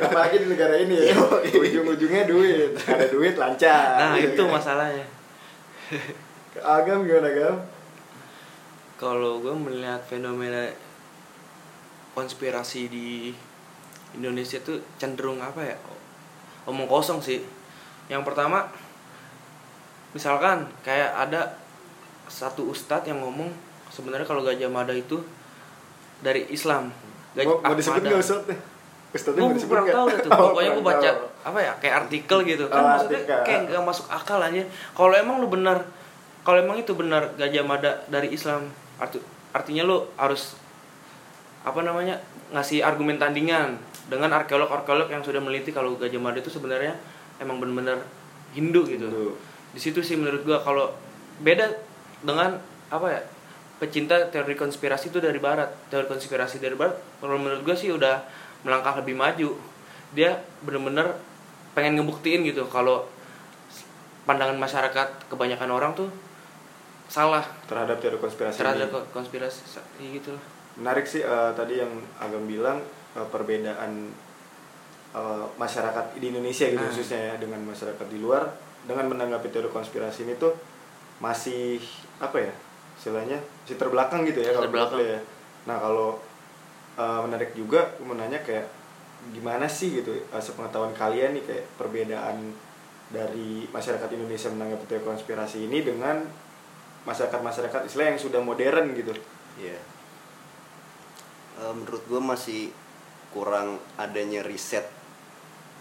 apalagi 0.00 0.36
di 0.40 0.46
negara 0.48 0.74
ini 0.80 0.96
ya. 0.96 1.12
Ujung-ujungnya 1.52 2.24
duit. 2.24 2.72
Ada 2.88 3.06
duit 3.12 3.36
lancar. 3.36 3.84
Nah 4.00 4.16
Gitu 4.16 4.32
itu 4.32 4.42
kan. 4.48 4.52
masalahnya. 4.56 5.04
Agam 6.64 7.04
gimana 7.04 7.28
agam? 7.28 7.56
Kalau 8.96 9.38
gue 9.38 9.52
melihat 9.54 10.00
fenomena 10.08 10.72
konspirasi 12.18 12.90
di 12.90 13.30
Indonesia 14.12 14.58
tuh 14.58 14.82
cenderung 14.98 15.38
apa 15.38 15.62
ya 15.62 15.76
omong 16.66 16.90
kosong 16.90 17.22
sih 17.22 17.38
yang 18.10 18.26
pertama 18.26 18.66
misalkan 20.10 20.66
kayak 20.82 21.14
ada 21.14 21.54
satu 22.26 22.66
ustadz 22.68 23.06
yang 23.06 23.22
ngomong 23.22 23.52
sebenarnya 23.88 24.26
kalau 24.26 24.42
Gajah 24.42 24.66
Mada 24.66 24.92
itu 24.92 25.22
dari 26.18 26.48
Islam 26.50 26.90
mau, 27.38 27.62
mau 27.62 27.74
disebut 27.78 28.02
nggak 28.02 28.18
ustadz 28.18 28.76
Ustadznya 29.08 29.40
Gue 29.40 29.64
kurang 29.64 29.88
nggak? 29.88 29.96
tahu 29.96 30.06
tuh. 30.20 30.30
Oh, 30.36 30.52
Pokoknya 30.52 30.70
gue 30.76 30.84
baca 30.84 31.10
apa 31.40 31.58
ya 31.64 31.72
kayak 31.80 31.94
artikel 32.04 32.44
gitu 32.44 32.68
kan 32.68 32.76
Oh, 32.76 32.88
maksudnya 32.92 33.24
artikel. 33.24 33.40
kayak 33.40 33.60
nggak 33.72 33.84
masuk 33.88 34.04
akal 34.12 34.36
aja. 34.36 34.60
Kalau 34.92 35.14
emang 35.16 35.40
lu 35.40 35.48
benar 35.48 35.80
kalau 36.44 36.60
emang 36.60 36.76
itu 36.76 36.92
benar 36.92 37.32
Gajah 37.40 37.64
Mada 37.64 38.04
dari 38.12 38.36
Islam 38.36 38.68
arti, 39.00 39.16
artinya 39.56 39.88
lu 39.88 40.04
harus 40.20 40.60
apa 41.68 41.84
namanya 41.84 42.16
ngasih 42.56 42.80
argumen 42.80 43.20
tandingan 43.20 43.76
dengan 44.08 44.32
arkeolog-arkeolog 44.32 45.12
yang 45.12 45.20
sudah 45.20 45.36
meneliti 45.36 45.68
kalau 45.68 46.00
Gajah 46.00 46.16
Mada 46.16 46.40
itu 46.40 46.48
sebenarnya 46.48 46.96
emang 47.36 47.60
benar-benar 47.60 48.00
Hindu 48.56 48.88
gitu. 48.88 49.04
Hindu. 49.04 49.36
Di 49.76 49.80
situ 49.80 50.00
sih 50.00 50.16
menurut 50.16 50.48
gua 50.48 50.64
kalau 50.64 50.96
beda 51.44 51.68
dengan 52.24 52.56
apa 52.88 53.06
ya 53.12 53.20
pecinta 53.78 54.18
teori 54.32 54.58
konspirasi 54.58 55.12
itu 55.14 55.22
dari 55.22 55.38
barat 55.38 55.70
teori 55.86 56.08
konspirasi 56.10 56.58
dari 56.58 56.74
barat 56.74 56.98
kalau 57.22 57.38
menurut 57.38 57.62
gue 57.62 57.76
sih 57.78 57.94
udah 57.94 58.26
melangkah 58.66 58.98
lebih 58.98 59.14
maju 59.14 59.54
dia 60.10 60.34
bener-bener 60.66 61.14
pengen 61.78 61.94
ngebuktiin 62.00 62.42
gitu 62.42 62.66
kalau 62.66 63.06
pandangan 64.26 64.58
masyarakat 64.58 65.30
kebanyakan 65.30 65.70
orang 65.70 65.92
tuh 65.94 66.10
salah 67.06 67.46
terhadap 67.70 68.02
teori 68.02 68.18
konspirasi 68.18 68.56
terhadap 68.58 68.88
ini. 68.90 68.94
ko- 68.98 69.08
konspirasi 69.14 69.60
iya 70.02 70.18
gitu 70.18 70.34
lah 70.34 70.44
menarik 70.78 71.04
sih 71.04 71.20
eh, 71.20 71.50
tadi 71.52 71.78
yang 71.78 71.90
agam 72.16 72.46
bilang 72.46 72.78
eh, 73.12 73.26
perbedaan 73.26 74.08
eh, 75.12 75.44
masyarakat 75.54 76.16
di 76.16 76.26
Indonesia 76.30 76.66
gitu 76.66 76.78
Ah. 76.78 76.88
khususnya 76.88 77.20
ya 77.20 77.34
dengan 77.36 77.60
masyarakat 77.62 78.06
di 78.06 78.18
luar 78.18 78.46
dengan 78.86 79.10
menanggapi 79.10 79.50
teori 79.50 79.68
konspirasi 79.68 80.24
ini 80.24 80.38
tuh 80.38 80.54
masih 81.18 81.82
apa 82.18 82.38
ya 82.38 82.52
istilahnya 82.94 83.38
masih 83.62 83.76
terbelakang 83.76 84.22
gitu 84.24 84.38
ya 84.38 84.54
kalau 84.54 84.70
Terbelakang. 84.70 85.00
ya 85.02 85.18
nah 85.66 85.76
kalau 85.76 86.08
eh, 86.94 87.20
menarik 87.26 87.52
juga 87.52 87.90
mau 88.00 88.14
nanya 88.14 88.38
kayak 88.40 88.70
gimana 89.34 89.66
sih 89.66 89.98
gitu 89.98 90.14
eh, 90.14 90.38
sepengetahuan 90.38 90.94
kalian 90.94 91.34
nih 91.34 91.44
kayak 91.44 91.64
perbedaan 91.74 92.54
dari 93.08 93.66
masyarakat 93.68 94.08
Indonesia 94.12 94.52
menanggapi 94.52 94.84
teori 94.86 95.02
konspirasi 95.02 95.64
ini 95.64 95.80
dengan 95.80 96.22
masyarakat-masyarakat 97.02 97.88
Islam 97.88 98.12
yang 98.12 98.20
sudah 98.20 98.40
modern 98.44 98.92
gitu. 98.92 99.16
Iya. 99.56 99.80
Eh, 101.58 101.74
menurut 101.74 102.02
gue 102.06 102.20
masih 102.22 102.70
kurang 103.34 103.82
adanya 103.98 104.46
riset 104.46 104.86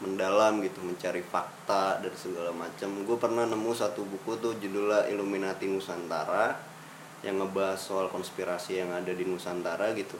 mendalam 0.01 0.61
gitu 0.61 0.81
mencari 0.81 1.21
fakta 1.21 2.01
dan 2.01 2.13
segala 2.17 2.49
macam. 2.49 3.05
Gue 3.05 3.17
pernah 3.17 3.45
nemu 3.45 3.71
satu 3.77 4.01
buku 4.05 4.41
tuh 4.41 4.57
judulnya 4.57 5.05
Illuminati 5.09 5.69
Nusantara 5.69 6.57
yang 7.25 7.41
ngebahas 7.41 7.81
soal 7.81 8.09
konspirasi 8.09 8.81
yang 8.81 8.93
ada 8.93 9.09
di 9.13 9.25
Nusantara 9.25 9.93
gitu. 9.93 10.17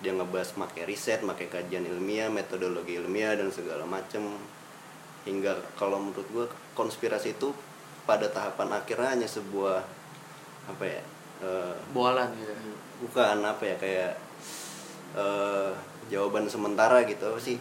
Dia 0.00 0.12
ngebahas 0.16 0.52
pakai 0.56 0.84
riset 0.88 1.24
pakai 1.24 1.48
kajian 1.48 1.84
ilmiah 1.88 2.28
metodologi 2.28 2.96
ilmiah 2.96 3.36
dan 3.36 3.52
segala 3.52 3.84
macam. 3.84 4.36
Hingga 5.28 5.76
kalau 5.76 6.00
menurut 6.00 6.28
gue 6.32 6.46
konspirasi 6.72 7.36
itu 7.36 7.52
pada 8.08 8.28
tahapan 8.32 8.80
akhirnya 8.80 9.08
hanya 9.12 9.28
sebuah 9.28 9.82
apa 10.66 10.84
ya 10.86 11.02
eh, 11.42 11.74
Bualan 11.90 12.30
gitu. 12.38 12.52
bukan 13.06 13.42
apa 13.42 13.62
ya 13.66 13.76
kayak 13.76 14.12
eh 15.14 15.70
jawaban 16.10 16.50
sementara 16.50 17.02
gitu 17.06 17.22
apa 17.30 17.40
sih? 17.42 17.58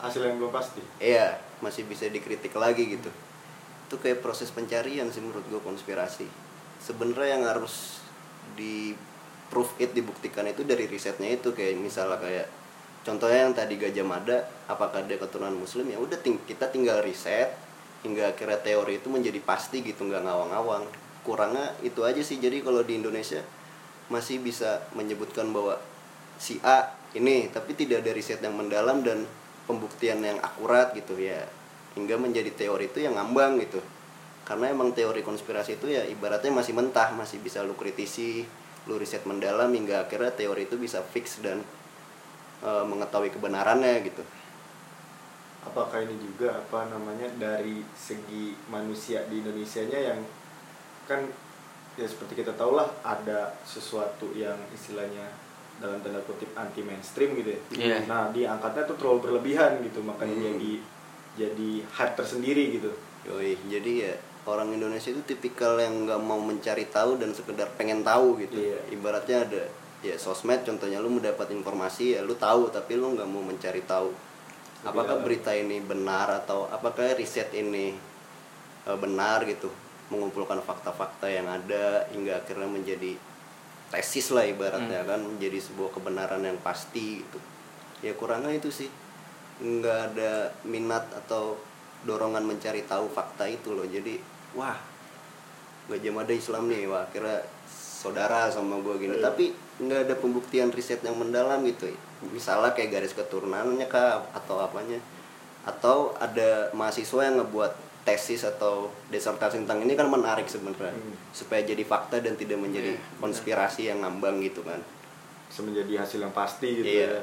Hasil 0.00 0.24
yang 0.24 0.40
belum 0.40 0.52
pasti. 0.54 0.80
iya 0.96 1.36
masih 1.60 1.84
bisa 1.84 2.08
dikritik 2.08 2.56
lagi 2.56 2.88
gitu. 2.96 3.10
Itu 3.86 4.00
kayak 4.00 4.24
proses 4.24 4.48
pencarian 4.48 5.12
sih 5.12 5.20
menurut 5.20 5.44
gue 5.46 5.60
konspirasi. 5.60 6.24
Sebenarnya 6.80 7.36
yang 7.36 7.44
harus 7.44 8.00
di 8.56 8.96
proof 9.52 9.76
it 9.82 9.92
dibuktikan 9.92 10.46
itu 10.48 10.64
dari 10.64 10.88
risetnya 10.88 11.36
itu 11.36 11.52
kayak 11.52 11.76
misalnya 11.76 12.16
kayak 12.16 12.46
contohnya 13.04 13.44
yang 13.44 13.52
tadi 13.52 13.74
Gajah 13.76 14.06
Mada 14.06 14.38
apakah 14.70 15.04
dia 15.04 15.20
keturunan 15.20 15.52
muslim? 15.52 15.90
Ya 15.90 15.98
udah 16.00 16.16
ting- 16.22 16.40
kita 16.48 16.70
tinggal 16.72 17.04
riset 17.04 17.52
hingga 18.00 18.32
akhirnya 18.32 18.56
teori 18.64 18.96
itu 18.96 19.12
menjadi 19.12 19.42
pasti 19.44 19.84
gitu 19.84 20.08
nggak 20.08 20.24
ngawang-ngawang. 20.24 20.88
Kurangnya 21.20 21.76
itu 21.84 22.00
aja 22.06 22.22
sih 22.24 22.40
jadi 22.40 22.64
kalau 22.64 22.80
di 22.80 22.96
Indonesia 22.96 23.44
masih 24.08 24.40
bisa 24.40 24.80
menyebutkan 24.96 25.52
bahwa 25.52 25.76
si 26.40 26.56
A 26.64 26.96
ini 27.12 27.52
tapi 27.52 27.76
tidak 27.76 28.00
ada 28.00 28.16
riset 28.16 28.40
yang 28.40 28.56
mendalam 28.56 29.04
dan 29.04 29.28
pembuktian 29.68 30.24
yang 30.24 30.40
akurat 30.40 30.96
gitu 30.96 31.20
ya. 31.20 31.44
Hingga 31.92 32.16
menjadi 32.16 32.48
teori 32.56 32.88
itu 32.88 33.04
yang 33.04 33.20
ngambang 33.20 33.60
gitu. 33.60 33.84
Karena 34.48 34.72
emang 34.72 34.96
teori 34.96 35.20
konspirasi 35.20 35.76
itu 35.76 35.92
ya 35.92 36.02
ibaratnya 36.08 36.50
masih 36.50 36.72
mentah 36.72 37.12
masih 37.12 37.38
bisa 37.38 37.60
lu 37.62 37.76
kritisi 37.76 38.48
lu 38.88 38.96
riset 38.96 39.28
mendalam 39.28 39.68
hingga 39.68 40.08
akhirnya 40.08 40.32
teori 40.32 40.64
itu 40.64 40.80
bisa 40.80 41.04
fix 41.04 41.44
dan 41.44 41.60
eh, 42.64 42.84
mengetahui 42.88 43.30
kebenarannya 43.30 44.00
gitu. 44.08 44.24
Apakah 45.60 46.00
ini 46.00 46.16
juga 46.16 46.56
apa 46.56 46.88
namanya 46.88 47.28
dari 47.36 47.84
segi 47.92 48.56
manusia 48.72 49.28
di 49.28 49.44
Indonesianya 49.44 49.98
yang 50.00 50.20
kan 51.04 51.20
ya 52.00 52.06
seperti 52.08 52.40
kita 52.40 52.56
tahu 52.56 52.80
lah 52.80 52.88
ada 53.04 53.52
sesuatu 53.66 54.32
yang 54.32 54.56
istilahnya 54.72 55.28
dalam 55.80 55.98
tanda 56.04 56.20
kutip 56.28 56.52
anti 56.54 56.84
mainstream 56.84 57.32
gitu 57.40 57.56
ya. 57.56 57.60
Iya. 57.72 57.96
Nah, 58.04 58.28
diangkatnya 58.30 58.84
tuh 58.84 58.96
terlalu 59.00 59.18
berlebihan 59.26 59.80
gitu, 59.80 60.04
makanya 60.04 60.36
Hmm. 60.36 60.44
jadi 60.54 60.72
jadi 61.30 61.70
hype 61.88 62.14
tersendiri 62.20 62.64
gitu. 62.76 62.90
Yoi, 63.24 63.56
jadi 63.68 63.92
ya 64.08 64.12
orang 64.44 64.72
Indonesia 64.72 65.12
itu 65.12 65.22
tipikal 65.24 65.80
yang 65.80 66.04
nggak 66.08 66.20
mau 66.20 66.40
mencari 66.40 66.88
tahu 66.88 67.16
dan 67.16 67.32
sekedar 67.32 67.68
pengen 67.76 68.04
tahu 68.04 68.36
gitu. 68.40 68.60
Iya. 68.60 68.80
Ibaratnya 68.92 69.38
ada 69.48 69.62
ya 70.00 70.16
sosmed 70.16 70.64
contohnya 70.64 70.96
lu 70.96 71.12
mendapat 71.12 71.52
informasi 71.52 72.16
ya 72.16 72.24
lu 72.24 72.32
tahu 72.32 72.72
tapi 72.72 72.96
lu 72.96 73.12
nggak 73.16 73.28
mau 73.28 73.44
mencari 73.44 73.84
tahu. 73.84 74.12
Apakah 74.80 75.20
berita 75.20 75.52
ini 75.52 75.84
benar 75.84 76.40
atau 76.44 76.64
apakah 76.72 77.12
riset 77.12 77.52
ini 77.52 77.92
eh, 78.88 78.96
benar 78.96 79.44
gitu 79.44 79.68
mengumpulkan 80.10 80.58
fakta-fakta 80.64 81.30
yang 81.30 81.46
ada 81.46 82.08
hingga 82.10 82.42
akhirnya 82.42 82.66
menjadi 82.66 83.14
tesis 83.90 84.30
lah 84.30 84.46
ibaratnya 84.46 85.02
kan 85.02 85.18
menjadi 85.18 85.58
sebuah 85.58 85.90
kebenaran 85.90 86.46
yang 86.46 86.58
pasti 86.62 87.20
gitu. 87.20 87.38
Ya 88.06 88.14
kurangnya 88.14 88.54
itu 88.54 88.70
sih. 88.70 88.88
Nggak 89.60 89.98
ada 90.14 90.54
minat 90.64 91.10
atau 91.12 91.58
dorongan 92.06 92.46
mencari 92.46 92.86
tahu 92.86 93.10
fakta 93.10 93.50
itu 93.50 93.74
loh. 93.74 93.84
Jadi 93.84 94.16
wah 94.54 94.78
gajah 95.90 96.12
mada 96.14 96.30
Islam 96.30 96.70
nih. 96.70 96.86
Wah 96.86 97.04
kira 97.10 97.42
saudara 98.00 98.46
sama 98.48 98.78
gue 98.80 98.94
gini. 98.96 99.18
Iya. 99.18 99.26
tapi 99.26 99.52
nggak 99.82 100.00
ada 100.08 100.14
pembuktian 100.16 100.70
riset 100.70 101.02
yang 101.02 101.18
mendalam 101.18 101.60
gitu. 101.66 101.90
Misalnya 102.30 102.72
kayak 102.72 102.94
garis 102.94 103.12
keturunannya 103.12 103.90
kah 103.90 104.22
atau 104.32 104.62
apanya. 104.62 105.02
Atau 105.66 106.16
ada 106.16 106.72
mahasiswa 106.72 107.20
yang 107.26 107.42
ngebuat 107.42 107.89
tesis 108.00 108.42
atau 108.42 108.88
disertasi 109.06 109.60
tentang 109.60 109.80
ini 109.80 109.92
kan 109.92 110.06
menarik 110.06 110.44
sebenarnya 110.44 110.90
Hmm. 110.90 111.14
supaya 111.30 111.60
jadi 111.60 111.82
fakta 111.82 112.18
dan 112.18 112.34
tidak 112.34 112.56
menjadi 112.56 112.92
Iya, 112.92 112.98
benar. 112.98 113.18
konspirasi 113.20 113.82
yang 113.86 114.00
ngambang 114.00 114.40
gitu 114.40 114.62
kan 114.62 114.80
Bisa 115.46 115.60
menjadi 115.60 115.92
hasil 115.98 116.18
yang 116.20 116.30
pasti 116.30 116.68
gitu 116.74 116.86
Iya. 116.86 117.10
ya. 117.10 117.22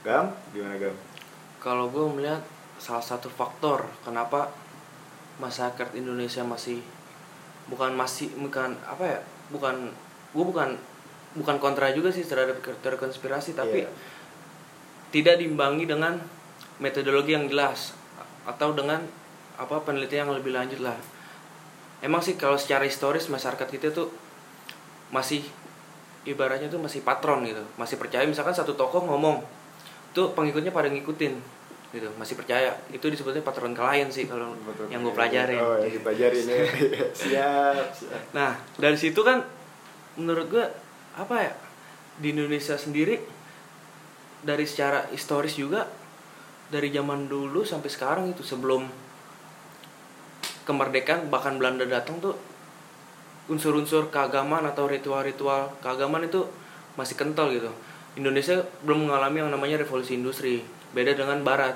Gam, 0.00 0.24
gimana 0.50 0.78
Gam? 0.78 0.94
Kalau 1.58 1.86
gue 1.86 2.06
melihat 2.08 2.40
salah 2.76 3.02
satu 3.02 3.28
faktor 3.28 3.84
kenapa 4.00 4.50
masyarakat 5.36 5.92
Indonesia 5.92 6.42
masih 6.42 6.80
bukan 7.64 7.92
masih 7.92 8.30
bukan 8.36 8.74
apa 8.82 9.04
ya 9.04 9.18
bukan 9.48 9.90
gue 10.32 10.44
bukan 10.44 10.74
bukan 11.32 11.56
kontra 11.58 11.90
juga 11.90 12.08
sih 12.08 12.22
terhadap 12.22 12.58
teori 12.60 12.96
konspirasi 12.96 13.52
tapi 13.52 13.82
Iya. 13.82 13.90
tidak 15.10 15.38
diimbangi 15.38 15.84
dengan 15.84 16.18
metodologi 16.78 17.32
yang 17.32 17.46
jelas 17.46 17.94
atau 18.42 18.72
dengan 18.72 19.02
apa 19.62 19.78
penelitian 19.86 20.26
yang 20.26 20.34
lebih 20.34 20.50
lanjut 20.50 20.82
lah 20.82 20.98
emang 22.02 22.18
sih 22.18 22.34
kalau 22.34 22.58
secara 22.58 22.82
historis 22.82 23.30
masyarakat 23.30 23.68
kita 23.70 23.94
tuh 23.94 24.10
masih 25.14 25.46
ibaratnya 26.26 26.66
tuh 26.66 26.82
masih 26.82 27.02
patron 27.06 27.46
gitu 27.46 27.62
masih 27.78 27.94
percaya 27.98 28.26
misalkan 28.26 28.54
satu 28.54 28.74
tokoh 28.74 29.06
ngomong 29.06 29.42
tuh 30.10 30.34
pengikutnya 30.34 30.74
pada 30.74 30.90
ngikutin 30.90 31.34
gitu 31.92 32.08
masih 32.16 32.40
percaya 32.40 32.72
itu 32.88 33.04
disebutnya 33.04 33.44
patron 33.44 33.76
klien 33.76 34.08
sih 34.08 34.24
kalau 34.24 34.56
yang 34.88 35.04
gue 35.04 35.12
pelajarin 35.12 35.60
Oh, 35.60 35.76
yang 35.76 35.92
dipelajarin 35.92 36.44
ya. 36.48 36.64
siap, 37.20 37.84
siap. 37.92 38.20
Nah, 38.32 38.56
dari 38.80 38.96
situ 38.96 39.20
kan 39.20 39.44
menurut 40.16 40.48
gue 40.48 40.64
apa 41.20 41.36
ya? 41.36 41.52
Di 42.16 42.32
Indonesia 42.32 42.80
sendiri 42.80 43.20
dari 44.40 44.64
secara 44.64 45.04
historis 45.12 45.52
juga 45.52 45.84
dari 46.72 46.88
zaman 46.88 47.28
dulu 47.28 47.60
sampai 47.60 47.92
sekarang 47.92 48.32
itu 48.32 48.40
sebelum 48.40 48.88
kemerdekaan 50.62 51.26
bahkan 51.28 51.58
Belanda 51.58 51.82
datang 51.86 52.22
tuh 52.22 52.34
unsur-unsur 53.50 54.08
keagamaan 54.14 54.62
atau 54.64 54.86
ritual-ritual 54.86 55.74
keagamaan 55.82 56.24
itu 56.26 56.46
masih 56.94 57.18
kental 57.18 57.50
gitu. 57.50 57.68
Indonesia 58.14 58.60
belum 58.84 59.08
mengalami 59.08 59.40
yang 59.42 59.50
namanya 59.50 59.80
revolusi 59.82 60.14
industri. 60.14 60.62
Beda 60.92 61.16
dengan 61.16 61.40
barat. 61.42 61.74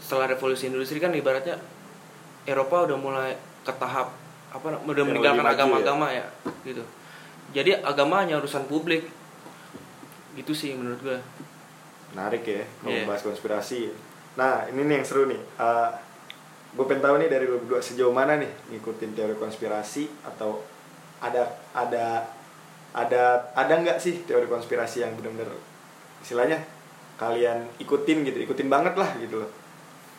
Setelah 0.00 0.32
revolusi 0.32 0.72
industri 0.72 0.96
kan 0.96 1.12
ibaratnya 1.12 1.60
Eropa 2.48 2.88
udah 2.88 2.96
mulai 2.96 3.36
ke 3.62 3.72
tahap 3.76 4.16
apa 4.50 4.80
udah 4.82 5.04
Yang 5.04 5.08
meninggalkan 5.14 5.44
maju 5.44 5.54
agama-agama 5.54 6.06
ya. 6.10 6.26
gitu. 6.64 6.82
Jadi 7.52 7.76
agama 7.78 8.24
hanya 8.24 8.40
urusan 8.40 8.64
publik. 8.66 9.06
Gitu 10.34 10.52
sih 10.56 10.72
menurut 10.74 10.98
gue. 11.04 11.18
Menarik 12.16 12.42
ya, 12.42 12.64
mau 12.82 12.90
Iya. 12.90 13.06
bahas 13.06 13.22
konspirasi. 13.22 13.92
Nah, 14.34 14.66
ini 14.72 14.82
nih 14.88 15.02
yang 15.02 15.06
seru 15.06 15.30
nih. 15.30 15.38
Gue 16.70 16.84
pengen 16.86 17.02
tahu 17.02 17.14
nih 17.18 17.28
dari 17.30 17.44
lu 17.50 17.58
berdua 17.66 17.82
sejauh 17.82 18.14
mana 18.14 18.38
nih 18.38 18.50
ngikutin 18.70 19.10
teori 19.18 19.34
konspirasi 19.34 20.06
atau 20.22 20.62
ada 21.18 21.50
ada 21.74 22.24
ada 22.94 23.50
ada 23.54 23.74
nggak 23.74 23.98
sih 23.98 24.22
teori 24.26 24.46
konspirasi 24.46 25.02
yang 25.02 25.14
benar-benar 25.18 25.54
istilahnya 26.22 26.62
kalian 27.20 27.68
ikutin 27.76 28.24
gitu, 28.24 28.38
ikutin 28.48 28.72
banget 28.72 28.96
lah 28.96 29.12
gitu 29.20 29.44
loh. 29.44 29.50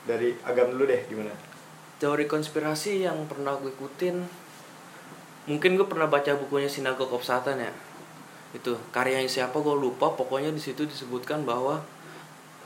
Dari 0.06 0.38
agam 0.46 0.70
dulu 0.70 0.86
deh 0.86 1.02
gimana? 1.10 1.34
Teori 1.98 2.30
konspirasi 2.30 3.06
yang 3.10 3.26
pernah 3.26 3.58
gue 3.58 3.74
ikutin 3.74 4.22
mungkin 5.50 5.74
gue 5.74 5.88
pernah 5.90 6.06
baca 6.06 6.38
bukunya 6.38 6.70
Sinagog 6.70 7.10
of 7.10 7.26
Satan 7.26 7.58
ya. 7.58 7.74
Itu 8.54 8.78
karyanya 8.94 9.26
siapa 9.26 9.58
gue 9.58 9.74
lupa, 9.74 10.14
pokoknya 10.14 10.54
di 10.54 10.62
situ 10.62 10.86
disebutkan 10.86 11.42
bahwa 11.42 11.82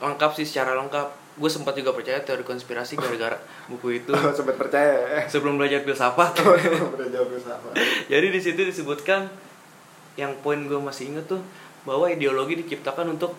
lengkap 0.04 0.36
sih 0.36 0.44
secara 0.44 0.76
lengkap. 0.76 1.24
Gue 1.36 1.52
sempat 1.52 1.76
juga 1.76 1.92
percaya 1.92 2.16
teori 2.20 2.40
konspirasi 2.42 2.96
gara-gara 2.96 3.36
buku 3.70 4.00
itu 4.00 4.10
Oh, 4.10 4.32
sempat 4.32 4.56
percaya 4.56 5.20
ya? 5.20 5.20
sebelum 5.28 5.60
belajar 5.60 5.84
filsafat. 5.84 6.32
Jawab 7.14 7.28
sama. 7.38 7.68
Jadi 8.12 8.26
di 8.32 8.40
situ 8.40 8.60
disebutkan 8.60 9.28
yang 10.16 10.32
poin 10.40 10.64
gue 10.64 10.80
masih 10.80 11.12
inget 11.12 11.28
tuh 11.28 11.44
bahwa 11.84 12.08
ideologi 12.08 12.56
diciptakan 12.56 13.14
untuk 13.14 13.36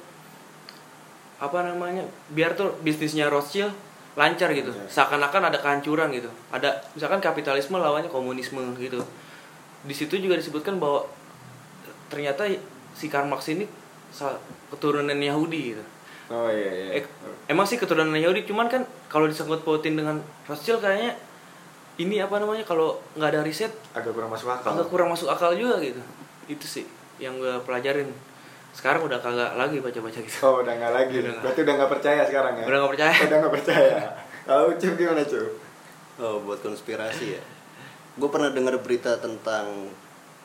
apa 1.38 1.62
namanya 1.62 2.01
biar 2.34 2.54
tuh 2.54 2.74
bisnisnya 2.82 3.30
Rothschild 3.30 3.70
lancar 4.18 4.50
gitu 4.54 4.74
seakan-akan 4.89 5.54
ada 5.54 5.62
kehancuran 5.62 6.10
gitu 6.10 6.25
ada 6.50 6.82
misalkan 6.98 7.22
kapitalisme 7.22 7.77
lawannya 7.77 8.10
komunisme 8.10 8.58
gitu 8.82 8.98
di 9.86 9.94
situ 9.94 10.18
juga 10.18 10.34
disebutkan 10.34 10.82
bahwa 10.82 11.06
ternyata 12.10 12.50
si 12.98 13.06
Karl 13.10 13.30
Marx 13.30 13.46
ini 13.54 13.70
keturunan 14.74 15.13
Yahudi 15.13 15.77
gitu 15.77 15.84
Oh 16.27 16.51
iya 16.51 16.72
iya. 16.72 16.88
Eh, 17.00 17.03
emang 17.48 17.63
sih 17.63 17.79
keturunan 17.79 18.12
Yahudi 18.12 18.43
cuman 18.43 18.67
kan 18.67 18.84
kalau 19.07 19.31
disangkut 19.31 19.63
pautin 19.63 19.96
dengan 19.96 20.19
Rothschild 20.43 20.84
kayaknya 20.84 21.15
ini 21.98 22.19
apa 22.19 22.38
namanya 22.38 22.67
kalau 22.67 23.00
nggak 23.17 23.29
ada 23.34 23.41
riset 23.41 23.74
agak 23.96 24.13
kurang 24.13 24.29
masuk 24.29 24.51
akal. 24.53 24.75
agak 24.75 24.88
kurang 24.91 25.10
masuk 25.10 25.31
akal 25.31 25.55
juga 25.55 25.79
gitu. 25.79 26.03
Itu 26.51 26.65
sih 26.67 26.86
yang 27.17 27.39
gue 27.39 27.57
pelajarin. 27.63 28.12
Sekarang 28.75 29.10
udah 29.10 29.17
kagak 29.17 29.57
lagi 29.57 29.81
baca 29.81 30.00
baca 30.03 30.19
gitu. 30.22 30.38
Oh 30.46 30.62
udah 30.62 30.74
nggak 30.75 30.93
lagi. 30.93 31.15
Udah 31.24 31.34
berarti 31.41 31.60
udah 31.63 31.74
nggak 31.79 31.91
percaya 31.98 32.22
sekarang 32.27 32.53
ya? 32.62 32.65
Udah 32.67 32.77
nggak 32.84 32.93
percaya. 32.93 33.17
Udah 33.27 33.38
nggak 33.41 33.53
percaya. 33.55 33.98
Kalau 34.48 34.63
Ucup 34.72 34.93
gimana 34.96 35.24
cuy 35.27 35.48
Oh, 36.17 36.41
buat 36.41 36.60
konspirasi 36.65 37.38
ya. 37.38 37.41
Gue 38.17 38.29
pernah 38.34 38.50
dengar 38.50 38.74
berita 38.81 39.22
tentang 39.22 39.93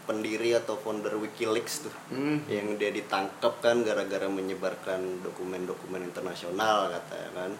pendiri 0.02 0.52
atau 0.52 0.74
founder 0.74 1.14
WikiLeaks 1.14 1.74
tuh. 1.82 1.94
hmm. 2.10 2.46
Yang 2.46 2.68
dia 2.76 2.90
ditangkap 2.90 3.58
kan 3.58 3.80
gara-gara 3.80 4.26
menyebarkan 4.26 5.22
dokumen-dokumen 5.22 6.02
internasional 6.02 6.90
katanya 6.90 7.30
kan. 7.36 7.52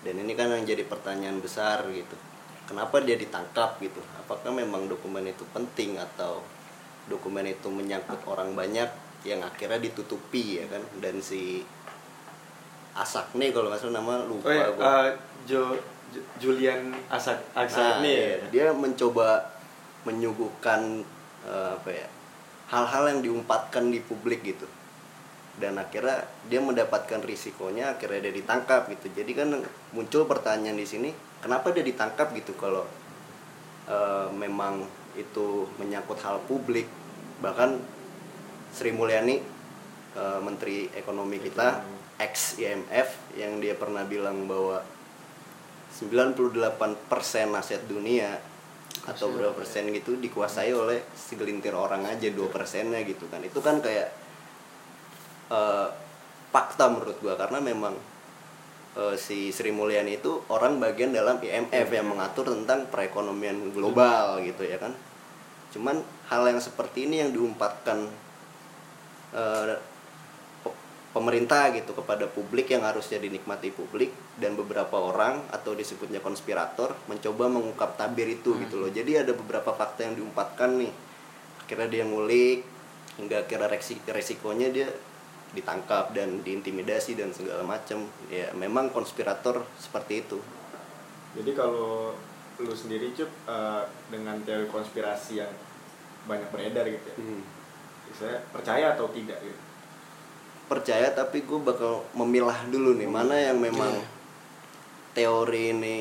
Dan 0.00 0.14
ini 0.18 0.32
kan 0.32 0.48
yang 0.48 0.64
jadi 0.64 0.82
pertanyaan 0.82 1.38
besar 1.38 1.84
gitu. 1.88 2.16
Kenapa 2.64 2.98
dia 2.98 3.14
ditangkap 3.14 3.76
gitu? 3.78 4.00
Apakah 4.18 4.48
memang 4.50 4.84
dokumen 4.84 5.24
itu 5.24 5.44
penting 5.50 5.96
atau 5.96 6.40
dokumen 7.04 7.44
itu 7.46 7.68
menyangkut 7.68 8.24
orang 8.24 8.52
banyak 8.52 8.88
yang 9.22 9.40
akhirnya 9.40 9.76
ditutupi 9.78 10.60
ya 10.60 10.66
kan? 10.66 10.80
Dan 10.98 11.20
si 11.20 11.60
Asak 12.94 13.34
nih 13.34 13.50
kalau 13.50 13.68
nggak 13.68 13.80
salah 13.80 13.98
nama 13.98 14.22
lupa 14.22 14.46
oh 14.46 14.54
ya 14.54 14.68
gua. 14.70 14.84
eh, 15.02 15.10
Jo 15.44 15.74
Jo- 16.08 16.22
Julian 16.38 16.94
Asak 17.08 17.42
Asak 17.52 17.98
Nah, 17.98 18.00
nih 18.00 18.14
iya. 18.14 18.30
ya 18.30 18.46
dia 18.48 18.66
mencoba 18.70 19.50
menyuguhkan 20.04 21.02
eh, 21.44 21.70
apa 21.76 21.90
ya 21.92 22.08
hal-hal 22.72 23.04
yang 23.16 23.20
diumpatkan 23.20 23.92
di 23.92 24.00
publik 24.00 24.42
gitu. 24.42 24.66
Dan 25.54 25.78
akhirnya 25.78 26.26
dia 26.50 26.58
mendapatkan 26.58 27.22
risikonya 27.22 27.94
akhirnya 27.94 28.26
dia 28.26 28.34
ditangkap 28.34 28.90
gitu. 28.90 29.06
Jadi 29.14 29.32
kan 29.38 29.48
muncul 29.94 30.26
pertanyaan 30.26 30.74
di 30.74 30.86
sini 30.88 31.10
kenapa 31.38 31.70
dia 31.70 31.86
ditangkap 31.86 32.34
gitu 32.34 32.56
kalau 32.58 32.82
eh, 33.86 34.28
memang 34.34 34.82
itu 35.14 35.68
menyangkut 35.78 36.18
hal 36.24 36.42
publik? 36.48 36.90
Bahkan 37.38 37.78
Sri 38.74 38.90
Mulyani 38.90 39.38
eh, 40.18 40.40
Menteri 40.42 40.90
Ekonomi 40.96 41.38
kita 41.38 41.86
ex 42.18 42.58
IMF 42.58 43.34
yang 43.38 43.58
dia 43.58 43.74
pernah 43.74 44.06
bilang 44.06 44.46
bahwa 44.46 44.82
98% 45.94 46.82
aset 47.54 47.82
dunia 47.86 48.42
atau 49.04 49.28
berapa 49.28 49.52
persen 49.52 49.92
gitu 49.92 50.16
dikuasai 50.16 50.72
oleh 50.72 51.04
segelintir 51.12 51.76
orang 51.76 52.08
aja 52.08 52.28
dua 52.32 52.48
persennya 52.48 53.04
gitu 53.04 53.28
kan. 53.28 53.44
Itu 53.44 53.60
kan 53.60 53.84
kayak 53.84 54.08
eh, 55.52 55.88
fakta 56.48 56.88
menurut 56.88 57.18
gua 57.20 57.34
karena 57.36 57.60
memang 57.60 57.94
eh, 58.96 59.16
si 59.20 59.52
Sri 59.52 59.70
Mulyani 59.70 60.18
itu 60.18 60.40
orang 60.48 60.80
bagian 60.80 61.12
dalam 61.12 61.36
IMF 61.38 61.88
yang 61.90 62.08
mengatur 62.08 62.48
tentang 62.48 62.88
perekonomian 62.88 63.72
global 63.76 64.40
gitu 64.40 64.64
ya 64.64 64.80
kan. 64.80 64.96
Cuman 65.74 66.00
hal 66.30 66.42
yang 66.48 66.60
seperti 66.62 67.04
ini 67.04 67.20
yang 67.20 67.30
diumpatkan 67.34 68.08
eh, 69.36 69.74
pe- 69.76 69.93
pemerintah 71.14 71.70
gitu 71.70 71.94
kepada 71.94 72.26
publik 72.26 72.74
yang 72.74 72.82
harusnya 72.82 73.22
dinikmati 73.22 73.70
publik 73.70 74.10
dan 74.34 74.58
beberapa 74.58 74.98
orang 74.98 75.46
atau 75.54 75.70
disebutnya 75.78 76.18
konspirator 76.18 76.98
mencoba 77.06 77.46
mengungkap 77.46 77.94
tabir 77.94 78.26
itu 78.26 78.58
gitu 78.58 78.82
loh. 78.82 78.90
Jadi 78.90 79.22
ada 79.22 79.30
beberapa 79.30 79.70
fakta 79.70 80.10
yang 80.10 80.18
diumpatkan 80.18 80.74
nih. 80.82 80.90
Akhirnya 81.62 81.88
dia 81.88 82.04
ngulik 82.04 82.66
hingga 83.14 83.46
resi- 83.70 84.02
resikonya 84.10 84.74
dia 84.74 84.90
ditangkap 85.54 86.10
dan 86.10 86.42
diintimidasi 86.42 87.14
dan 87.14 87.30
segala 87.30 87.62
macam 87.62 88.10
ya 88.26 88.50
memang 88.58 88.90
konspirator 88.90 89.62
seperti 89.78 90.26
itu. 90.26 90.42
Jadi 91.38 91.54
kalau 91.54 92.10
lu 92.58 92.74
sendiri 92.74 93.14
cup 93.14 93.30
eh, 93.46 93.82
dengan 94.10 94.42
teori 94.42 94.66
konspirasi 94.66 95.38
yang 95.38 95.50
banyak 96.26 96.50
beredar 96.50 96.90
gitu 96.90 97.06
ya, 97.06 97.16
saya 98.18 98.36
percaya 98.50 98.98
atau 98.98 99.06
tidak 99.14 99.38
gitu? 99.46 99.63
Percaya 100.64 101.10
tapi 101.10 101.40
gue 101.40 101.58
bakal 101.58 102.04
memilah 102.12 102.56
dulu 102.66 102.94
nih 102.94 103.06
mana 103.06 103.36
yang 103.36 103.58
memang 103.58 103.92
teori 105.12 105.70
ini 105.70 105.98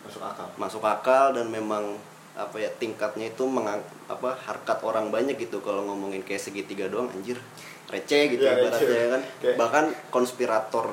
Masuk 0.00 0.22
akal. 0.22 0.46
masuk 0.56 0.82
akal 0.82 1.24
dan 1.32 1.46
memang 1.48 1.98
apa 2.32 2.54
ya 2.56 2.70
tingkatnya 2.72 3.28
itu 3.28 3.42
mengang 3.44 3.80
apa 4.06 4.38
harkat 4.38 4.78
orang 4.80 5.10
banyak 5.10 5.34
gitu 5.36 5.58
kalau 5.58 5.82
ngomongin 5.84 6.22
kayak 6.22 6.38
segitiga 6.40 6.86
doang 6.86 7.10
anjir 7.10 7.34
receh 7.88 8.30
gitu 8.30 8.40
Iya, 8.40 8.62
ibaratnya 8.62 8.78
receh. 8.78 9.04
kan 9.10 9.22
Kayak- 9.42 9.56
bahkan 9.58 9.84
konspirator 10.08 10.86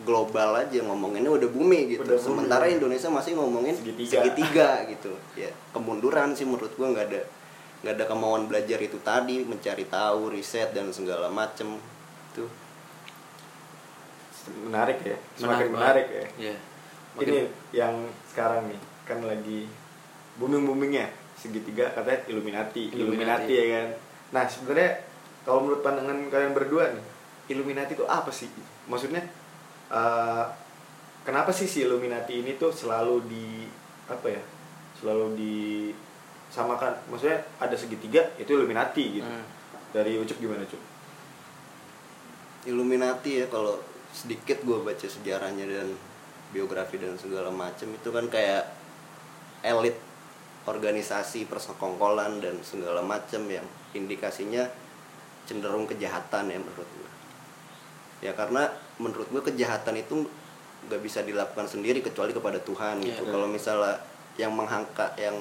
global 0.00 0.54
aja 0.56 0.78
ngomonginnya 0.80 1.30
udah 1.30 1.48
bumi 1.48 1.90
gitu 1.90 2.02
Udah 2.04 2.14
bumi. 2.14 2.24
sementara 2.24 2.64
Indonesia 2.66 3.08
masih 3.08 3.32
ngomongin 3.34 3.74
Segitiga. 3.74 4.22
segitiga, 4.22 4.68
gitu 4.86 5.12
ya 5.34 5.50
kemunduran 5.70 6.30
sih 6.32 6.44
menurut 6.44 6.72
gua 6.74 6.90
nggak 6.90 7.06
ada 7.08 7.22
nggak 7.80 7.94
ada 7.94 8.04
kemauan 8.06 8.44
belajar 8.44 8.78
itu 8.78 8.96
tadi 8.98 9.42
mencari 9.42 9.84
tahu 9.84 10.30
riset 10.30 10.72
dan 10.72 10.88
segala 10.88 11.26
macem 11.28 11.74
tuh 12.34 12.50
Menarik 14.44 15.00
ya, 15.00 15.16
semakin 15.40 15.72
Menarik 15.72 16.04
menarik, 16.04 16.06
ya. 16.12 16.26
Iya. 16.36 16.56
Ini 17.16 17.38
yang 17.72 17.94
sekarang 18.28 18.68
nih 18.68 18.80
kan 19.08 19.24
lagi 19.24 19.64
booming 20.36 20.68
boomingnya 20.68 21.08
segitiga 21.38 21.92
katanya 21.96 22.20
Illuminati, 22.28 22.92
Illuminati, 22.92 23.48
Illuminati. 23.48 23.52
ya 23.56 23.64
kan. 23.72 23.88
Nah 24.36 24.44
sebenarnya 24.44 24.92
kalau 25.48 25.58
menurut 25.64 25.80
pandangan 25.80 26.18
kalian 26.28 26.52
berdua 26.52 26.84
nih, 26.92 27.04
Illuminati 27.56 27.92
itu 27.96 28.04
apa 28.04 28.28
sih? 28.28 28.48
Maksudnya 28.88 29.22
eh, 29.92 30.44
kenapa 31.24 31.48
sih 31.52 31.68
si 31.68 31.84
Illuminati 31.84 32.44
ini 32.44 32.56
tuh 32.60 32.72
selalu 32.72 33.24
di 33.28 33.68
apa 34.08 34.26
ya? 34.28 34.42
Selalu 35.00 35.36
disamakan. 35.36 37.00
Maksudnya 37.08 37.44
ada 37.60 37.76
segitiga 37.76 38.24
itu 38.40 38.52
Illuminati 38.52 39.20
gitu. 39.20 39.28
Hmm. 39.28 39.44
Dari 39.94 40.18
Ucup 40.18 40.36
gimana 40.36 40.66
Cup? 40.66 40.93
Illuminati 42.64 43.44
ya 43.44 43.46
kalau 43.52 43.76
sedikit 44.14 44.62
gue 44.62 44.78
baca 44.80 45.06
sejarahnya 45.06 45.66
dan 45.66 45.88
biografi 46.54 46.96
dan 47.02 47.18
segala 47.18 47.50
macam 47.50 47.90
itu 47.90 48.08
kan 48.14 48.30
kayak 48.30 48.64
elit 49.66 49.98
organisasi 50.64 51.44
persekongkolan 51.50 52.40
dan 52.40 52.56
segala 52.64 53.04
macam 53.04 53.44
yang 53.50 53.66
indikasinya 53.92 54.64
cenderung 55.44 55.84
kejahatan 55.84 56.48
ya 56.48 56.56
menurut 56.56 56.88
gue 56.88 57.10
ya 58.24 58.32
karena 58.32 58.72
menurut 58.96 59.28
gue 59.28 59.42
kejahatan 59.44 60.00
itu 60.00 60.24
nggak 60.88 61.00
bisa 61.00 61.24
dilakukan 61.24 61.68
sendiri 61.68 62.04
kecuali 62.04 62.32
kepada 62.32 62.60
Tuhan 62.60 63.00
gitu. 63.00 63.24
Iya. 63.24 63.32
kalau 63.32 63.48
misalnya 63.48 64.00
yang 64.36 64.52
menghangka 64.52 65.16
yang 65.16 65.36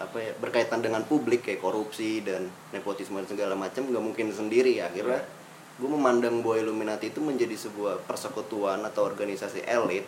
apa 0.00 0.16
ya 0.16 0.32
berkaitan 0.40 0.80
dengan 0.80 1.04
publik 1.04 1.44
kayak 1.44 1.60
korupsi 1.60 2.24
dan 2.24 2.48
nepotisme 2.72 3.20
dan 3.20 3.28
segala 3.28 3.54
macam 3.56 3.88
nggak 3.88 4.04
mungkin 4.04 4.32
sendiri. 4.32 4.80
Ya 4.80 4.88
akhirnya 4.88 5.20
gue 5.80 5.88
memandang 5.88 6.44
bahwa 6.44 6.60
Illuminati 6.60 7.08
itu 7.08 7.24
menjadi 7.24 7.56
sebuah 7.56 8.04
persekutuan 8.04 8.84
atau 8.84 9.08
organisasi 9.08 9.64
elit 9.64 10.04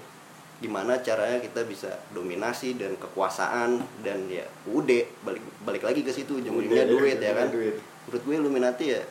gimana 0.63 1.03
caranya 1.03 1.43
kita 1.43 1.67
bisa 1.67 1.91
dominasi 2.15 2.79
dan 2.79 2.95
kekuasaan 2.95 3.83
dan 4.07 4.31
ya 4.31 4.47
udah 4.71 5.03
balik 5.27 5.43
balik 5.67 5.83
lagi 5.83 6.07
ke 6.07 6.15
situ 6.15 6.39
ujung-ujungnya 6.39 6.87
Udah, 6.87 6.95
duit 7.03 7.19
ya 7.19 7.33
kan? 7.35 7.49
duit. 7.51 7.83
menurut 8.07 8.23
gue 8.23 8.35
Illuminati 8.39 8.85
ya 8.95 9.03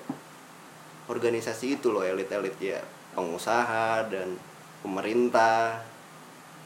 organisasi 1.12 1.82
itu 1.82 1.92
loh 1.92 2.08
elit-elit 2.08 2.56
ya 2.62 2.80
pengusaha 3.12 4.08
dan 4.08 4.40
pemerintah. 4.80 5.84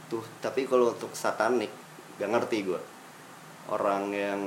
Tuh 0.06 0.22
tapi 0.38 0.70
kalau 0.70 0.94
untuk 0.94 1.18
satanik 1.18 1.74
gak 2.22 2.30
ngerti 2.30 2.70
gue 2.70 2.82
orang 3.74 4.14
yang 4.14 4.40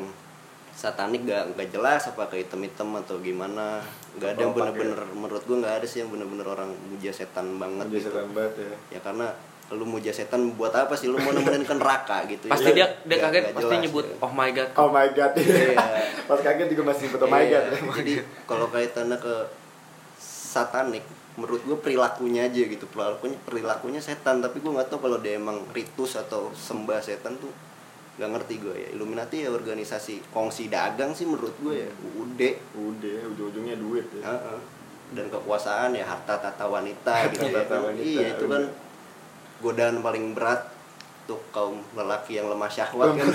satanik 0.78 1.26
gak 1.26 1.42
nggak 1.52 1.68
jelas 1.68 2.06
apa 2.06 2.22
kayak 2.24 2.46
hitam-hitam 2.46 2.94
atau 2.96 3.18
gimana 3.18 3.82
nggak 4.14 4.30
ada 4.30 4.40
yang 4.40 4.54
Kelopak 4.54 4.78
bener-bener 4.78 5.00
menurut 5.12 5.42
gue 5.42 5.56
nggak 5.58 5.74
ada 5.74 5.82
sih 5.84 5.98
yang 5.98 6.08
bener-bener 6.08 6.46
orang 6.46 6.70
muja 6.86 7.10
setan 7.10 7.58
banget 7.58 7.86
Biasa 7.88 7.98
gitu 8.00 8.14
lambat 8.16 8.52
ya. 8.54 8.74
ya 8.88 9.00
karena 9.00 9.26
lu 9.68 9.84
muja 9.84 10.08
setan 10.08 10.54
buat 10.54 10.70
apa 10.70 10.94
sih 10.94 11.10
lu 11.10 11.18
mau 11.18 11.28
nemenin 11.28 11.60
ke 11.60 11.74
neraka 11.74 12.24
gitu 12.24 12.46
Pasti 12.46 12.70
ya. 12.70 12.76
dia 12.78 12.86
dia 13.04 13.18
Nggak- 13.18 13.20
kaget 13.26 13.42
nggak 13.42 13.52
pasti 13.52 13.68
jelas, 13.68 13.82
nyebut 13.82 14.04
ya. 14.06 14.14
oh 14.18 14.32
my 14.32 14.48
god. 14.48 14.68
Oh 14.76 14.88
my 14.88 15.06
god. 15.10 15.32
Iya. 15.34 15.76
Pas 16.30 16.40
kaget 16.40 16.68
juga 16.68 16.82
masih 16.86 17.02
nyebut 17.04 17.20
oh 17.20 17.28
my 17.28 17.42
Iya, 17.42 17.50
god. 17.50 17.64
jadi 17.98 18.12
kalau 18.46 18.66
kaitannya 18.70 19.18
ke 19.18 19.34
satanik 20.16 21.04
menurut 21.34 21.60
gue 21.60 21.76
perilakunya 21.76 22.42
aja 22.44 22.62
gitu 22.64 22.86
perilakunya 22.86 23.38
perilakunya 23.40 24.00
setan 24.00 24.38
tapi 24.38 24.58
gue 24.58 24.72
nggak 24.72 24.88
tahu 24.88 24.98
kalau 25.00 25.18
dia 25.18 25.34
emang 25.34 25.62
ritus 25.70 26.16
atau 26.16 26.50
sembah 26.50 26.98
setan 26.98 27.34
tuh 27.36 27.50
nggak 28.18 28.30
ngerti 28.30 28.54
gue 28.58 28.74
ya 28.76 28.88
Illuminati 28.92 29.36
ya 29.42 29.48
organisasi 29.48 30.26
kongsi 30.28 30.66
dagang 30.66 31.14
sih 31.14 31.22
menurut 31.22 31.54
gue 31.56 31.74
ya 31.78 31.90
udah 32.16 32.54
Udah, 32.74 33.18
ujung-ujungnya 33.30 33.78
duit 33.78 34.06
ya. 34.12 34.26
Heeh. 34.26 34.58
dan 35.08 35.24
kekuasaan 35.26 35.94
ya 35.94 36.04
harta 36.04 36.36
tata 36.36 36.66
wanita 36.66 37.30
gitu 37.30 37.46
ya 37.46 37.62
Tata 37.62 37.70
kan. 37.72 37.80
wanita, 37.88 38.04
iya 38.04 38.26
itu 38.30 38.44
kan 38.44 38.62
godaan 39.58 39.96
paling 39.98 40.34
berat 40.34 40.66
untuk 41.24 41.40
kaum 41.48 41.80
lelaki 41.92 42.36
yang 42.36 42.46
lemah 42.46 42.66
syahwat 42.66 43.14
kan 43.14 43.26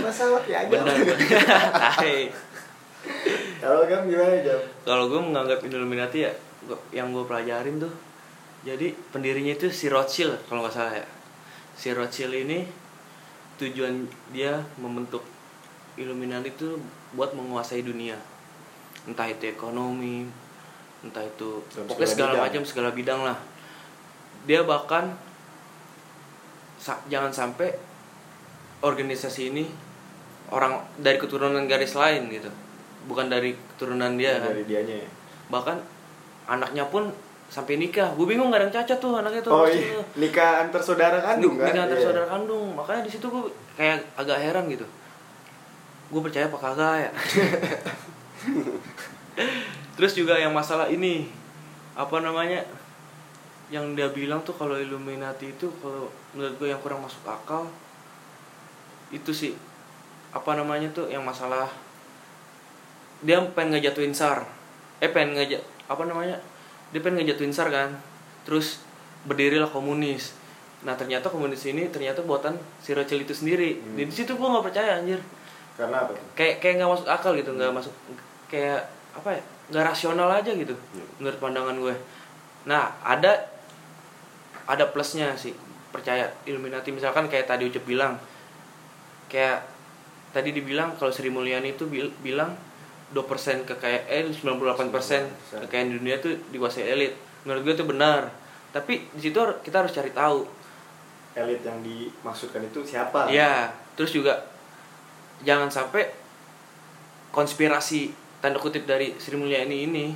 Masalah 0.00 0.42
ya 0.44 0.64
aja. 0.64 0.70
Benar. 0.72 0.96
Tai. 1.72 2.18
Kalau 3.58 3.80
kan 3.84 4.00
gimana 4.04 4.36
jam? 4.40 4.60
Kalau 4.82 5.04
gue 5.06 5.20
menganggap 5.20 5.58
Illuminati 5.62 6.18
ya 6.20 6.32
yang 6.90 7.10
gue 7.10 7.24
pelajarin 7.24 7.78
tuh 7.78 7.92
jadi 8.60 8.92
pendirinya 9.08 9.50
itu 9.50 9.72
si 9.72 9.88
Rothschild 9.88 10.36
kalau 10.46 10.60
nggak 10.60 10.74
salah 10.74 10.94
ya. 10.94 11.06
Si 11.80 11.88
Rothschild 11.96 12.36
ini 12.44 12.68
tujuan 13.56 14.04
dia 14.36 14.60
membentuk 14.76 15.24
Illuminati 15.96 16.52
itu 16.52 16.76
buat 17.16 17.32
menguasai 17.32 17.80
dunia. 17.80 18.20
Entah 19.08 19.24
itu 19.32 19.48
ekonomi 19.48 20.28
entah 21.00 21.24
itu 21.24 21.64
Dalam 21.72 21.88
pokoknya 21.88 22.12
segala 22.12 22.32
segala 22.36 22.44
macam 22.44 22.62
segala 22.68 22.88
bidang 22.92 23.20
lah. 23.24 23.38
Dia 24.44 24.60
bahkan 24.68 25.16
sa- 26.76 27.00
jangan 27.08 27.32
sampai 27.32 27.72
organisasi 28.84 29.52
ini 29.52 29.64
orang 30.52 30.84
dari 31.00 31.16
keturunan 31.16 31.64
garis 31.64 31.96
lain 31.96 32.28
gitu. 32.28 32.52
Bukan 33.08 33.32
dari 33.32 33.56
keturunan 33.56 34.20
dia 34.20 34.36
kan. 34.36 34.52
dari 34.52 34.68
dianya 34.68 34.96
ya. 35.00 35.08
Bahkan 35.48 35.76
anaknya 36.52 36.84
pun 36.92 37.08
sampai 37.50 37.74
nikah. 37.76 38.14
Gue 38.14 38.30
bingung 38.30 38.46
gak 38.48 38.62
ada 38.62 38.66
yang 38.70 38.74
cacat 38.78 38.98
tuh 39.02 39.18
anaknya 39.18 39.42
tuh 39.42 39.50
oh 39.50 39.66
iya. 39.66 39.98
Tuh. 39.98 40.06
nikah 40.22 40.62
antar 40.62 40.80
saudara 40.80 41.18
kandung 41.18 41.58
kan? 41.58 41.66
nikah 41.66 41.82
antar 41.90 41.98
Iya. 41.98 42.06
saudara 42.06 42.26
kandung. 42.30 42.68
Makanya 42.78 43.02
di 43.02 43.10
situ 43.10 43.26
gue 43.26 43.50
kayak 43.74 44.06
agak 44.14 44.38
heran 44.38 44.70
gitu. 44.70 44.86
Gue 46.14 46.20
percaya 46.22 46.46
apa 46.46 46.58
kagak 46.62 46.94
ya? 47.02 47.10
Terus 49.98 50.12
juga 50.14 50.38
yang 50.38 50.54
masalah 50.54 50.86
ini 50.88 51.26
apa 51.98 52.22
namanya 52.22 52.62
yang 53.70 53.94
dia 53.94 54.10
bilang 54.10 54.42
tuh 54.42 54.54
kalau 54.54 54.78
Illuminati 54.78 55.54
itu 55.54 55.66
kalau 55.82 56.10
menurut 56.34 56.54
gue 56.58 56.68
yang 56.70 56.80
kurang 56.82 57.02
masuk 57.02 57.22
akal 57.26 57.66
itu 59.10 59.30
sih. 59.34 59.54
Apa 60.30 60.54
namanya 60.54 60.86
tuh 60.94 61.10
yang 61.10 61.26
masalah 61.26 61.66
dia 63.20 63.36
pengen 63.52 63.76
ngejatuhin 63.76 64.16
SAR 64.16 64.48
eh 65.00 65.08
pengen 65.12 65.36
ngejat 65.36 65.60
apa 65.88 66.04
namanya 66.08 66.40
dia 66.90 67.00
pengen 67.00 67.22
ngejatuhin 67.22 67.50
SAR 67.50 67.68
kan. 67.68 67.90
Terus 68.42 68.80
berdirilah 69.22 69.68
komunis. 69.68 70.34
Nah 70.80 70.94
ternyata 70.94 71.28
komunis 71.28 71.60
ini 71.64 71.88
ternyata 71.88 72.20
buatan 72.20 72.54
si 72.78 72.90
Rothschild 72.90 73.24
itu 73.24 73.34
sendiri. 73.36 73.76
Hmm. 73.76 73.96
di 73.96 74.08
situ 74.08 74.32
gue 74.32 74.48
nggak 74.48 74.64
percaya 74.64 74.96
anjir. 74.96 75.20
Karena 75.76 76.02
apa 76.02 76.12
tuh? 76.12 76.24
Kayak 76.32 76.54
kayak 76.58 76.74
nggak 76.78 76.90
masuk 76.90 77.06
akal 77.06 77.32
gitu 77.34 77.50
nggak 77.52 77.70
masuk 77.70 77.94
kayak 78.46 78.80
apa 79.10 79.28
ya 79.32 79.42
nggak 79.70 79.84
rasional 79.86 80.28
aja 80.28 80.50
gitu 80.50 80.74
Hmm. 80.74 81.06
menurut 81.18 81.38
pandangan 81.38 81.76
gue. 81.76 81.94
Nah 82.64 82.96
ada 83.00 83.44
ada 84.64 84.84
plusnya 84.86 85.34
sih 85.34 85.52
percaya 85.90 86.30
Illuminati. 86.44 86.90
Misalkan 86.90 87.26
kayak 87.26 87.44
tadi 87.44 87.66
Ucup 87.66 87.84
bilang 87.84 88.16
kayak 89.26 89.62
tadi 90.30 90.50
dibilang 90.50 90.94
kalau 90.94 91.10
Sri 91.10 91.26
Mulyani 91.26 91.74
itu 91.74 91.86
bil- 91.86 92.14
bilang 92.20 92.54
2% 93.10 93.66
kekayaan 93.66 94.06
eh 94.06 94.22
98% 94.30 95.66
kekayaan 95.66 95.88
di 95.90 95.94
dunia 95.98 96.16
itu 96.22 96.30
dikuasai 96.54 96.86
elit. 96.86 97.14
Menurut 97.42 97.62
gue 97.66 97.74
itu 97.74 97.86
benar. 97.86 98.30
Tapi 98.70 99.10
di 99.10 99.20
situ 99.30 99.38
kita 99.66 99.82
harus 99.82 99.90
cari 99.90 100.14
tahu. 100.14 100.46
Elit 101.34 101.62
yang 101.66 101.82
dimaksudkan 101.82 102.62
itu 102.62 102.86
siapa? 102.86 103.26
Iya, 103.26 103.74
terus 103.98 104.14
juga 104.14 104.46
jangan 105.42 105.70
sampai 105.70 106.10
konspirasi 107.34 108.14
tanda 108.42 108.58
kutip 108.58 108.86
dari 108.86 109.14
Sri 109.18 109.38
Mulyani 109.38 109.86
ini 109.86 110.06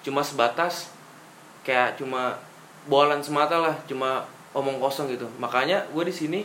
cuma 0.00 0.24
sebatas 0.24 0.88
kayak 1.64 2.00
cuma 2.00 2.40
boalan 2.88 3.20
semata 3.20 3.60
lah, 3.60 3.76
cuma 3.84 4.24
omong 4.56 4.80
kosong 4.80 5.12
gitu. 5.12 5.28
Makanya 5.36 5.84
gue 5.92 6.04
di 6.08 6.14
sini 6.14 6.40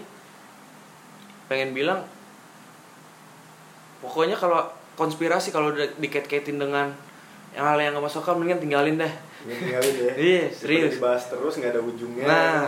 pengen 1.47 1.75
bilang 1.75 2.03
pokoknya 4.03 4.35
kalau 4.35 4.67
konspirasi 4.93 5.49
kalau 5.49 5.73
udah 5.73 5.88
dikait-kaitin 5.97 6.58
dengan 6.58 6.93
yang 7.53 7.65
hal 7.69 7.77
yang 7.77 7.93
gak 7.93 8.06
masuk 8.06 8.21
akal 8.21 8.38
mendingan 8.38 8.62
tinggalin 8.62 8.95
deh. 8.97 9.13
Tinggalin 9.45 9.93
ya 9.93 10.13
Iya, 10.34 10.43
serius. 10.49 10.97
dibahas 10.97 11.29
terus 11.29 11.53
nggak 11.58 11.71
ada 11.73 11.82
ujungnya 11.82 12.25
Nah, 12.25 12.65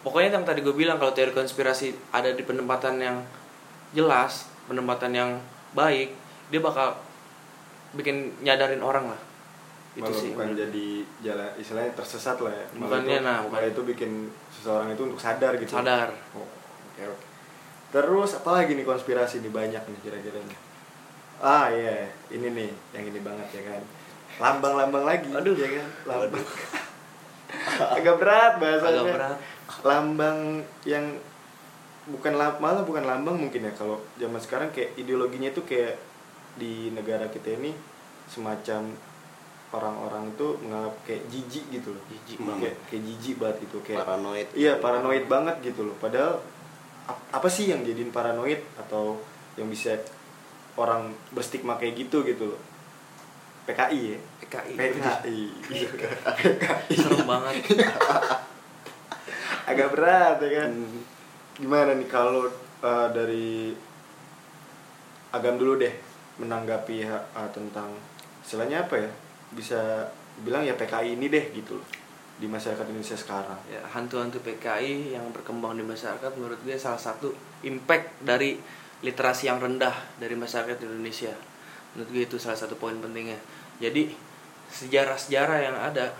pokoknya 0.00 0.30
yang 0.32 0.46
tadi 0.46 0.60
gue 0.62 0.70
bilang 0.72 0.96
kalau 0.96 1.10
teori 1.10 1.34
konspirasi 1.34 1.92
ada 2.10 2.30
di 2.30 2.42
penempatan 2.42 2.98
yang 2.98 3.16
jelas, 3.90 4.46
penempatan 4.66 5.10
yang 5.10 5.30
baik, 5.72 6.14
dia 6.48 6.60
bakal 6.60 6.94
bikin 7.92 8.30
nyadarin 8.40 8.78
orang 8.80 9.10
lah. 9.10 9.20
Itu 9.96 10.06
malah 10.06 10.20
sih. 10.20 10.30
bukan 10.30 10.54
jadi 10.54 10.86
jalan 11.24 11.50
istilahnya 11.58 11.92
tersesat 11.92 12.38
lah 12.38 12.54
ya 12.54 12.66
malah 12.76 13.02
Bukannya, 13.02 13.18
itu, 13.18 13.26
nah, 13.26 13.38
bukan. 13.42 13.60
itu 13.66 13.82
bikin 13.82 14.10
seseorang 14.52 14.88
itu 14.94 15.02
untuk 15.02 15.18
sadar 15.18 15.58
gitu 15.58 15.74
Sadar. 15.74 16.14
Oh, 16.38 16.46
terus 17.88 18.36
apa 18.36 18.50
lagi 18.52 18.76
nih 18.76 18.84
konspirasi 18.84 19.40
nih 19.40 19.48
banyak 19.48 19.80
nih 19.80 19.98
kira-kira 20.04 20.38
nih? 20.38 20.58
Ah 21.38 21.70
iya 21.70 22.10
ini 22.28 22.52
nih 22.52 22.70
yang 22.92 23.04
ini 23.06 23.20
banget 23.20 23.48
ya 23.54 23.62
kan. 23.64 23.82
Lambang-lambang 24.38 25.04
lagi 25.04 25.28
Aduh. 25.30 25.56
ya 25.56 25.68
kan? 25.72 25.86
Lambang. 26.04 26.44
Agak 27.96 28.16
berat 28.20 28.52
bahasanya. 28.60 29.00
Agak 29.02 29.14
berat. 29.14 29.38
lambang 29.84 30.38
yang 30.82 31.04
bukan 32.08 32.34
la- 32.34 32.56
malah 32.56 32.82
bukan 32.82 33.04
lambang 33.04 33.36
mungkin 33.36 33.68
ya 33.68 33.72
kalau 33.76 34.00
zaman 34.16 34.40
sekarang 34.40 34.72
kayak 34.72 34.96
ideologinya 34.96 35.52
itu 35.52 35.60
kayak 35.62 36.00
di 36.56 36.88
negara 36.90 37.28
kita 37.28 37.52
ini 37.54 37.76
semacam 38.26 38.96
orang-orang 39.68 40.32
itu 40.32 40.46
menganggap 40.64 40.94
kayak 41.04 41.22
jijik 41.28 41.64
gitu 41.68 41.92
loh. 41.92 42.02
Jijik 42.08 42.38
banget. 42.40 42.60
kayak 42.64 42.76
kayak 42.88 43.02
jijik 43.04 43.34
banget 43.36 43.56
gitu 43.68 43.76
kayak 43.84 43.98
paranoid 44.00 44.48
iya 44.56 44.72
paranoid 44.80 45.24
banget 45.28 45.56
gitu 45.62 45.80
loh. 45.84 45.96
Padahal 46.00 46.40
apa 47.08 47.48
sih 47.48 47.72
yang 47.72 47.84
jadiin 47.84 48.12
paranoid 48.12 48.60
atau 48.76 49.16
yang 49.56 49.68
bisa 49.68 49.96
orang 50.76 51.12
berstigma 51.32 51.80
kayak 51.80 52.06
gitu 52.06 52.24
gitu 52.24 52.54
loh? 52.54 52.60
PKI 53.68 54.00
ya? 54.16 54.18
PKI. 54.44 54.72
PKI 54.76 55.38
Serem 56.96 57.28
banget. 57.28 57.54
agak 59.68 59.92
berat 59.92 60.40
ya 60.40 60.64
kan? 60.64 60.72
Hmm. 60.72 61.04
gimana 61.58 61.90
nih 61.98 62.08
kalau 62.08 62.48
uh, 62.80 63.08
dari 63.12 63.74
agam 65.34 65.60
dulu 65.60 65.76
deh 65.76 65.92
menanggapi 66.40 67.04
uh, 67.04 67.50
tentang 67.52 67.92
istilahnya 68.40 68.88
apa 68.88 68.96
ya? 68.96 69.10
Bisa 69.52 70.08
bilang 70.40 70.64
ya 70.64 70.78
PKI 70.78 71.18
ini 71.18 71.28
deh 71.28 71.52
gitu 71.52 71.76
loh 71.76 72.07
di 72.38 72.46
masyarakat 72.46 72.86
Indonesia 72.86 73.18
sekarang 73.18 73.58
Ya, 73.66 73.82
hantu-hantu 73.90 74.38
PKI 74.46 75.18
yang 75.18 75.26
berkembang 75.34 75.74
di 75.74 75.82
masyarakat 75.82 76.30
menurut 76.38 76.58
gue 76.62 76.78
salah 76.78 76.98
satu 76.98 77.34
impact 77.66 78.22
dari 78.22 78.58
literasi 79.02 79.50
yang 79.50 79.62
rendah 79.62 79.94
dari 80.18 80.34
masyarakat 80.34 80.78
Indonesia. 80.82 81.30
Menurut 81.94 82.08
gue 82.10 82.22
itu 82.26 82.36
salah 82.38 82.58
satu 82.58 82.74
poin 82.74 82.98
pentingnya. 82.98 83.38
Jadi 83.78 84.10
sejarah-sejarah 84.70 85.58
yang 85.62 85.76
ada 85.78 86.14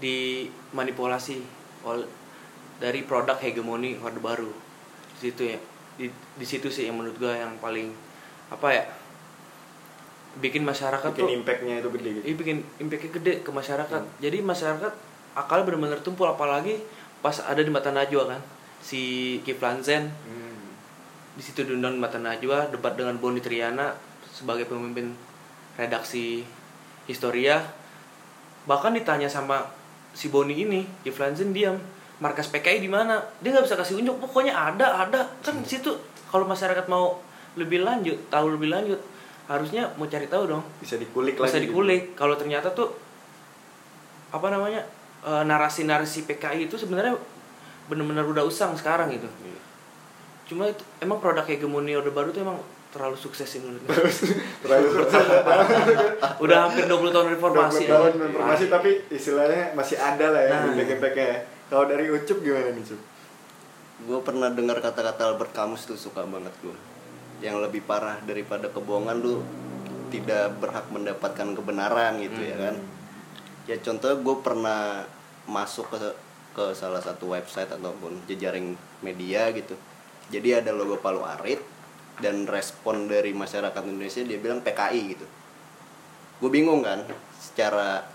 dimanipulasi 0.00 1.40
oleh 1.84 2.08
dari 2.76 3.06
produk 3.06 3.38
hegemoni 3.40 3.96
Orde 4.00 4.20
Baru. 4.20 4.52
Di 5.16 5.30
situ 5.30 5.42
ya. 5.48 5.58
Di, 5.94 6.10
di 6.10 6.46
situ 6.46 6.68
sih 6.68 6.90
yang 6.90 6.98
menurut 6.98 7.16
gue 7.16 7.32
yang 7.32 7.56
paling 7.62 7.94
apa 8.50 8.68
ya? 8.68 8.84
Bikin 10.42 10.66
masyarakat 10.66 11.10
bikin 11.14 11.22
tuh 11.22 11.30
impactnya 11.30 11.74
itu 11.78 11.88
gede 11.94 12.08
gitu. 12.18 12.24
Ini 12.26 12.34
bikin 12.38 12.56
impactnya 12.82 13.10
gede 13.20 13.34
ke 13.46 13.50
masyarakat. 13.54 14.02
Jadi 14.18 14.38
masyarakat 14.42 14.92
akal 15.34 15.66
benar-benar 15.66 16.00
tumpul 16.02 16.26
apalagi 16.26 16.82
pas 17.22 17.38
ada 17.42 17.62
di 17.62 17.70
mata 17.70 17.90
najwa 17.94 18.34
kan. 18.34 18.40
Si 18.82 19.36
Kiflan 19.46 19.80
Zen 19.80 20.10
Hmm. 20.26 20.52
di 21.34 21.42
situ 21.42 21.66
diundang 21.66 21.98
di 21.98 22.00
mata 22.02 22.18
najwa 22.18 22.70
debat 22.70 22.94
dengan 22.94 23.18
Boni 23.18 23.42
Triana 23.42 23.90
sebagai 24.30 24.66
pemimpin 24.70 25.14
redaksi 25.74 26.46
Historia. 27.04 27.60
Bahkan 28.64 28.96
ditanya 28.96 29.28
sama 29.28 29.68
si 30.16 30.32
Boni 30.32 30.56
ini 30.64 30.88
Kiflan 31.04 31.36
Zen 31.36 31.52
diam 31.52 31.76
markas 32.22 32.48
PKI 32.48 32.80
di 32.80 32.88
mana? 32.88 33.20
Dia 33.42 33.52
nggak 33.52 33.66
bisa 33.66 33.76
kasih 33.76 34.00
unjuk 34.00 34.16
pokoknya 34.22 34.54
ada 34.54 35.04
ada. 35.04 35.20
Kan 35.44 35.60
di 35.60 35.68
situ 35.68 35.92
kalau 36.30 36.48
masyarakat 36.48 36.86
mau 36.88 37.20
lebih 37.54 37.86
lanjut 37.86 38.18
tahu 38.30 38.58
lebih 38.58 38.70
lanjut 38.72 38.98
harusnya 39.44 39.92
mau 39.94 40.06
cari 40.06 40.24
tahu 40.24 40.44
dong 40.48 40.62
bisa 40.78 40.96
dikulik 40.96 41.36
bisa 41.36 41.44
lagi 41.50 41.54
gitu. 41.60 41.64
dikulik 41.70 42.02
kalau 42.12 42.32
ternyata 42.34 42.70
tuh 42.70 42.88
apa 44.30 44.46
namanya 44.48 44.80
eh, 45.20 45.42
narasi-narasi 45.42 46.24
PKI 46.24 46.66
itu 46.66 46.74
sebenarnya 46.74 47.14
benar-benar 47.84 48.24
udah 48.24 48.42
usang 48.42 48.72
sekarang 48.72 49.12
gitu 49.12 49.28
Iya. 49.40 49.60
cuma 50.44 50.64
itu 50.66 50.80
emang 50.98 51.18
produk 51.18 51.44
hegemoni 51.44 51.92
orde 51.92 52.08
baru 52.08 52.28
tuh 52.28 52.40
emang 52.40 52.56
terlalu 52.88 53.14
sukses 53.14 53.44
sih 53.44 53.58
menurut 53.58 53.84
terlalu 54.62 54.86
percaya 54.94 55.38
udah 56.44 56.56
hampir 56.64 56.84
20 56.86 57.10
tahun 57.10 57.28
reformasi 57.34 57.82
20 57.84 57.90
tahun 57.90 58.10
ya. 58.12 58.24
reformasi 58.30 58.64
tapi 58.68 58.90
istilahnya 59.08 59.74
masih 59.74 59.96
ada 59.98 60.26
lah 60.30 60.40
ya 60.40 60.52
Nah. 60.54 60.72
impact-impactnya 60.72 61.26
ya. 61.26 61.38
kalau 61.68 61.84
dari 61.84 62.06
Ucup 62.08 62.38
gimana 62.40 62.70
nih 62.70 62.84
Cup? 62.86 63.00
gue 63.94 64.18
pernah 64.20 64.48
dengar 64.48 64.78
kata-kata 64.78 65.22
Albert 65.26 65.52
Camus 65.52 65.84
tuh 65.84 65.96
suka 65.96 66.24
banget 66.24 66.52
gue 66.60 66.76
yang 67.44 67.60
lebih 67.60 67.84
parah 67.84 68.16
daripada 68.24 68.72
kebohongan 68.72 69.20
lu 69.20 69.44
tidak 70.08 70.56
berhak 70.64 70.88
mendapatkan 70.88 71.52
kebenaran 71.52 72.16
gitu 72.24 72.40
ya 72.40 72.56
kan. 72.56 72.76
Ya 73.68 73.76
contoh 73.84 74.16
gue 74.16 74.36
pernah 74.40 75.04
masuk 75.44 75.92
ke 75.92 75.98
ke 76.54 76.64
salah 76.72 77.02
satu 77.04 77.36
website 77.36 77.68
ataupun 77.68 78.24
jejaring 78.24 78.72
media 79.04 79.52
gitu. 79.52 79.76
Jadi 80.32 80.56
ada 80.56 80.72
logo 80.72 80.96
Palu 80.96 81.20
Arit 81.20 81.60
dan 82.22 82.48
respon 82.48 83.10
dari 83.10 83.36
masyarakat 83.36 83.82
Indonesia 83.84 84.24
dia 84.24 84.38
bilang 84.40 84.64
PKI 84.64 85.02
gitu. 85.12 85.26
Gue 86.40 86.48
bingung 86.48 86.80
kan 86.80 87.04
secara 87.36 88.06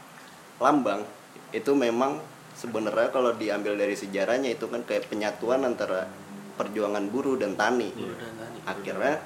lambang 0.58 1.06
itu 1.54 1.70
memang 1.78 2.18
sebenarnya 2.56 3.14
kalau 3.14 3.36
diambil 3.36 3.78
dari 3.78 3.94
sejarahnya 3.94 4.56
itu 4.56 4.66
kan 4.72 4.82
kayak 4.88 5.12
penyatuan 5.12 5.68
antara 5.68 6.08
perjuangan 6.56 7.08
buruh 7.12 7.36
dan 7.36 7.60
tani. 7.60 7.92
Buruh 7.92 8.18
dan 8.18 8.34
tani. 8.36 8.49
Akhirnya 8.70 9.18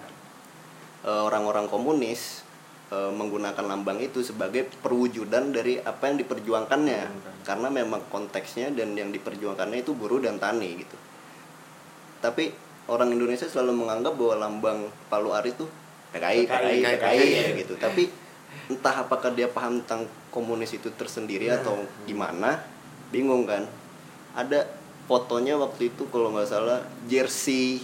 eh, 1.04 1.22
orang-orang 1.24 1.68
komunis 1.68 2.44
eh, 2.92 3.12
menggunakan 3.12 3.66
lambang 3.66 4.00
itu 4.00 4.24
sebagai 4.24 4.70
perwujudan 4.82 5.52
dari 5.52 5.80
apa 5.84 6.10
yang 6.12 6.18
diperjuangkannya. 6.24 7.02
Karena 7.44 7.68
memang 7.68 8.08
konteksnya 8.08 8.72
dan 8.72 8.96
yang 8.96 9.12
diperjuangkannya 9.12 9.84
itu 9.84 9.92
buruh 9.92 10.24
dan 10.24 10.40
tani 10.40 10.80
gitu. 10.80 10.98
Tapi 12.24 12.56
orang 12.88 13.12
Indonesia 13.12 13.48
selalu 13.48 13.84
menganggap 13.84 14.16
bahwa 14.16 14.36
lambang 14.48 14.80
Palu 15.12 15.36
Arit 15.36 15.60
itu 15.60 15.68
PKI, 16.16 16.48
PKI, 16.48 16.78
PKI, 16.80 16.82
PKI, 17.00 17.28
ya 17.36 17.44
gitu. 17.60 17.74
Tapi 17.76 18.04
entah 18.72 18.96
apakah 19.04 19.36
dia 19.36 19.52
paham 19.52 19.84
tentang 19.84 20.08
komunis 20.32 20.72
itu 20.72 20.88
tersendiri 20.96 21.52
atau 21.52 21.84
gimana, 22.08 22.64
bingung 23.12 23.44
kan. 23.44 23.68
Ada 24.34 24.66
fotonya 25.06 25.60
waktu 25.60 25.92
itu 25.92 26.08
kalau 26.08 26.32
nggak 26.32 26.48
salah 26.48 26.80
jersey 27.12 27.84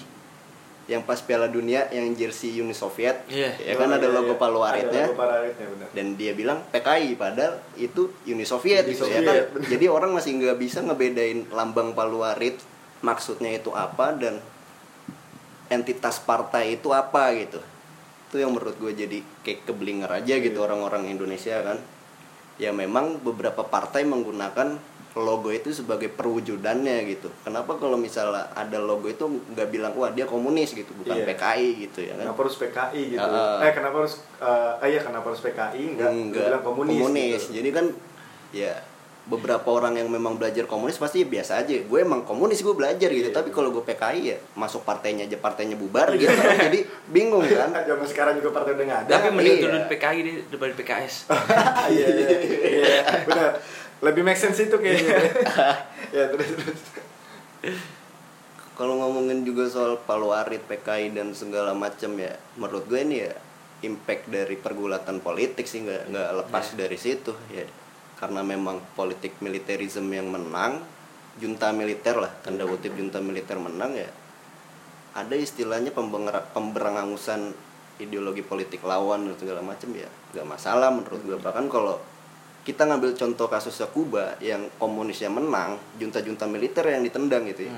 yang 0.90 1.06
pas 1.06 1.22
Piala 1.22 1.46
Dunia 1.46 1.86
yang 1.90 2.10
jersey 2.12 2.58
Uni 2.58 2.74
Soviet, 2.74 3.22
Iya. 3.30 3.54
ya 3.56 3.74
kan 3.78 3.88
Oh, 3.88 3.96
ada 3.96 4.04
iya, 4.04 4.10
logo 4.12 4.34
iya. 4.34 4.42
Palu 4.42 4.60
Ada 4.60 4.70
Aritnya 4.74 5.04
logo 5.06 5.16
Palu 5.16 5.34
Aritnya 5.38 5.68
benar. 5.70 5.88
dan 5.94 6.06
dia 6.16 6.32
bilang 6.34 6.60
PKI 6.68 7.10
padahal 7.14 7.54
itu 7.76 8.02
Uni 8.26 8.42
Soviet 8.44 8.84
Uni 8.84 8.92
gitu 8.92 9.06
ya 9.06 9.22
Soviet, 9.22 9.24
kan 9.24 9.38
bener. 9.54 9.70
jadi 9.70 9.86
orang 9.88 10.12
masih 10.12 10.32
nggak 10.36 10.58
bisa 10.58 10.82
ngebedain 10.82 11.46
lambang 11.50 11.94
Paluarit 11.94 12.58
maksudnya 13.00 13.54
itu 13.54 13.70
apa 13.72 14.12
dan 14.12 14.42
entitas 15.70 16.18
partai 16.20 16.76
itu 16.76 16.90
apa 16.90 17.30
gitu 17.38 17.62
itu 18.26 18.36
yang 18.38 18.50
menurut 18.50 18.74
gue 18.76 18.92
jadi 18.92 19.22
kayak 19.40 19.66
keblinger 19.66 20.10
aja 20.10 20.36
gitu 20.36 20.58
Iya. 20.58 20.66
orang-orang 20.66 21.06
Indonesia 21.08 21.62
kan 21.62 21.78
ya 22.58 22.74
memang 22.74 23.22
beberapa 23.22 23.62
partai 23.64 24.04
menggunakan 24.04 24.82
logo 25.14 25.50
itu 25.50 25.74
sebagai 25.74 26.06
perwujudannya 26.10 27.10
gitu 27.10 27.34
kenapa 27.42 27.74
kalau 27.76 27.98
misalnya 27.98 28.46
ada 28.54 28.78
logo 28.78 29.10
itu 29.10 29.26
nggak 29.26 29.68
bilang 29.68 29.92
wah 29.98 30.14
dia 30.14 30.30
komunis 30.30 30.70
gitu 30.72 30.94
bukan 30.94 31.18
Iya. 31.18 31.26
PKI 31.34 31.70
gitu 31.90 32.00
ya 32.06 32.14
kan 32.14 32.26
Kenapa 32.30 32.42
harus 32.46 32.56
PKI 32.62 33.02
gitu? 33.18 33.26
Ah. 33.26 33.58
eh 33.66 33.72
kenapa 33.74 33.96
harus 34.06 34.14
eh 34.38 34.74
ah, 34.78 34.86
iya 34.86 35.02
kenapa 35.02 35.26
harus 35.34 35.42
PKI 35.42 35.84
enggak, 35.98 36.10
enggak 36.14 36.46
bilang 36.54 36.64
komunis, 36.64 37.50
gitu. 37.50 37.58
jadi 37.58 37.70
kan 37.74 37.86
ya 38.54 38.74
beberapa 39.26 39.70
orang 39.70 39.94
yang 39.94 40.10
memang 40.10 40.42
belajar 40.42 40.66
komunis 40.66 40.98
pasti 40.98 41.22
ya 41.22 41.28
biasa 41.30 41.62
aja 41.62 41.70
gue 41.70 42.00
emang 42.02 42.26
komunis 42.26 42.66
gue 42.66 42.74
belajar 42.74 43.14
gitu 43.14 43.30
Iya. 43.30 43.36
tapi 43.38 43.54
kalau 43.54 43.70
gue 43.70 43.86
PKI 43.86 44.22
ya 44.26 44.38
masuk 44.58 44.82
partainya 44.82 45.30
aja 45.30 45.38
partainya 45.38 45.78
bubar 45.78 46.10
gitu 46.18 46.34
jadi 46.66 46.80
bingung 47.14 47.46
kan 47.46 47.70
Zaman 47.90 48.06
sekarang 48.10 48.42
juga 48.42 48.50
partai 48.58 48.74
udah 48.74 48.86
nggak 48.90 49.02
ada. 49.06 49.12
Tapi 49.22 49.28
mending 49.30 49.54
iya. 49.54 49.64
turun 49.66 49.84
PKI 49.86 50.18
deh 50.26 50.36
daripada 50.50 50.74
PKS. 50.74 51.14
Iya, 51.90 52.06
iya, 52.06 52.38
iya, 52.70 53.02
benar. 53.26 53.52
Lebih 54.00 54.24
make 54.24 54.40
sense 54.40 54.64
itu 54.64 54.76
kayaknya. 54.80 55.18
ya 56.16 56.26
terus 56.32 56.50
terus. 56.56 56.82
kalau 58.80 58.96
ngomongin 58.96 59.44
juga 59.44 59.68
soal 59.68 60.00
Palu 60.08 60.32
Arit 60.32 60.64
PKI 60.64 61.12
dan 61.12 61.36
segala 61.36 61.76
macam 61.76 62.16
ya 62.16 62.32
menurut 62.56 62.88
gue 62.88 63.04
ini 63.04 63.28
ya 63.28 63.36
impact 63.84 64.32
dari 64.32 64.56
pergulatan 64.56 65.20
politik 65.20 65.68
sih 65.68 65.84
nggak 65.84 66.16
nggak 66.16 66.30
lepas 66.44 66.80
dari 66.80 66.96
situ 66.96 67.36
ya 67.52 67.68
karena 68.16 68.40
memang 68.40 68.80
politik 68.96 69.40
militerisme 69.44 70.08
yang 70.12 70.32
menang 70.32 70.80
junta 71.40 71.76
militer 71.76 72.20
lah 72.20 72.32
tanda 72.40 72.64
kutip 72.64 72.96
junta 72.96 73.20
militer 73.20 73.60
menang 73.60 74.00
ya 74.00 74.08
ada 75.16 75.36
istilahnya 75.36 75.92
pemberangusan 76.56 77.56
ideologi 78.00 78.44
politik 78.44 78.84
lawan 78.84 79.28
dan 79.28 79.36
segala 79.36 79.60
macam 79.60 79.92
ya 79.92 80.08
nggak 80.36 80.48
masalah 80.48 80.88
menurut 80.92 81.20
gue 81.24 81.38
bahkan 81.40 81.68
kalau 81.68 82.00
kita 82.64 82.86
ngambil 82.86 83.16
contoh 83.16 83.48
kasusnya 83.48 83.88
Kuba 83.90 84.36
yang 84.44 84.68
komunisnya 84.78 85.32
menang 85.32 85.80
junta-junta 85.98 86.46
militer 86.46 86.86
yang 86.86 87.02
ditendang 87.02 87.48
gitu 87.50 87.66
ya. 87.66 87.74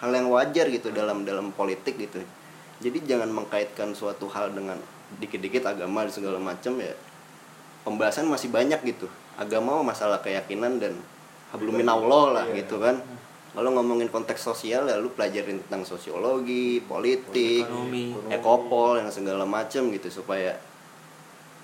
Hal 0.00 0.10
yang 0.10 0.30
wajar 0.30 0.70
gitu 0.70 0.90
dalam 0.90 1.22
dalam 1.24 1.50
politik 1.52 1.98
gitu. 1.98 2.22
Jadi 2.80 2.98
jangan 3.04 3.30
mengkaitkan 3.30 3.92
suatu 3.92 4.26
hal 4.30 4.52
dengan 4.52 4.76
dikit-dikit 5.18 5.64
agama 5.66 6.02
dan 6.06 6.12
segala 6.12 6.38
macam 6.38 6.78
ya. 6.78 6.94
Pembahasan 7.84 8.26
masih 8.26 8.48
banyak 8.48 8.80
gitu. 8.86 9.06
Agama 9.36 9.82
masalah 9.84 10.22
keyakinan 10.22 10.80
dan 10.80 10.94
habluminallah 11.52 12.24
lah 12.32 12.44
Iya. 12.50 12.64
gitu 12.64 12.80
kan. 12.80 12.98
Kalau 13.54 13.70
ngomongin 13.70 14.10
konteks 14.10 14.42
sosial 14.42 14.90
ya 14.90 14.98
lu 14.98 15.14
pelajarin 15.14 15.62
tentang 15.62 15.86
sosiologi 15.86 16.82
politik 16.82 17.62
Ekonomi. 17.62 18.10
ekopol 18.26 18.98
yang 18.98 19.14
segala 19.14 19.46
macam 19.46 19.94
gitu 19.94 20.10
supaya 20.10 20.58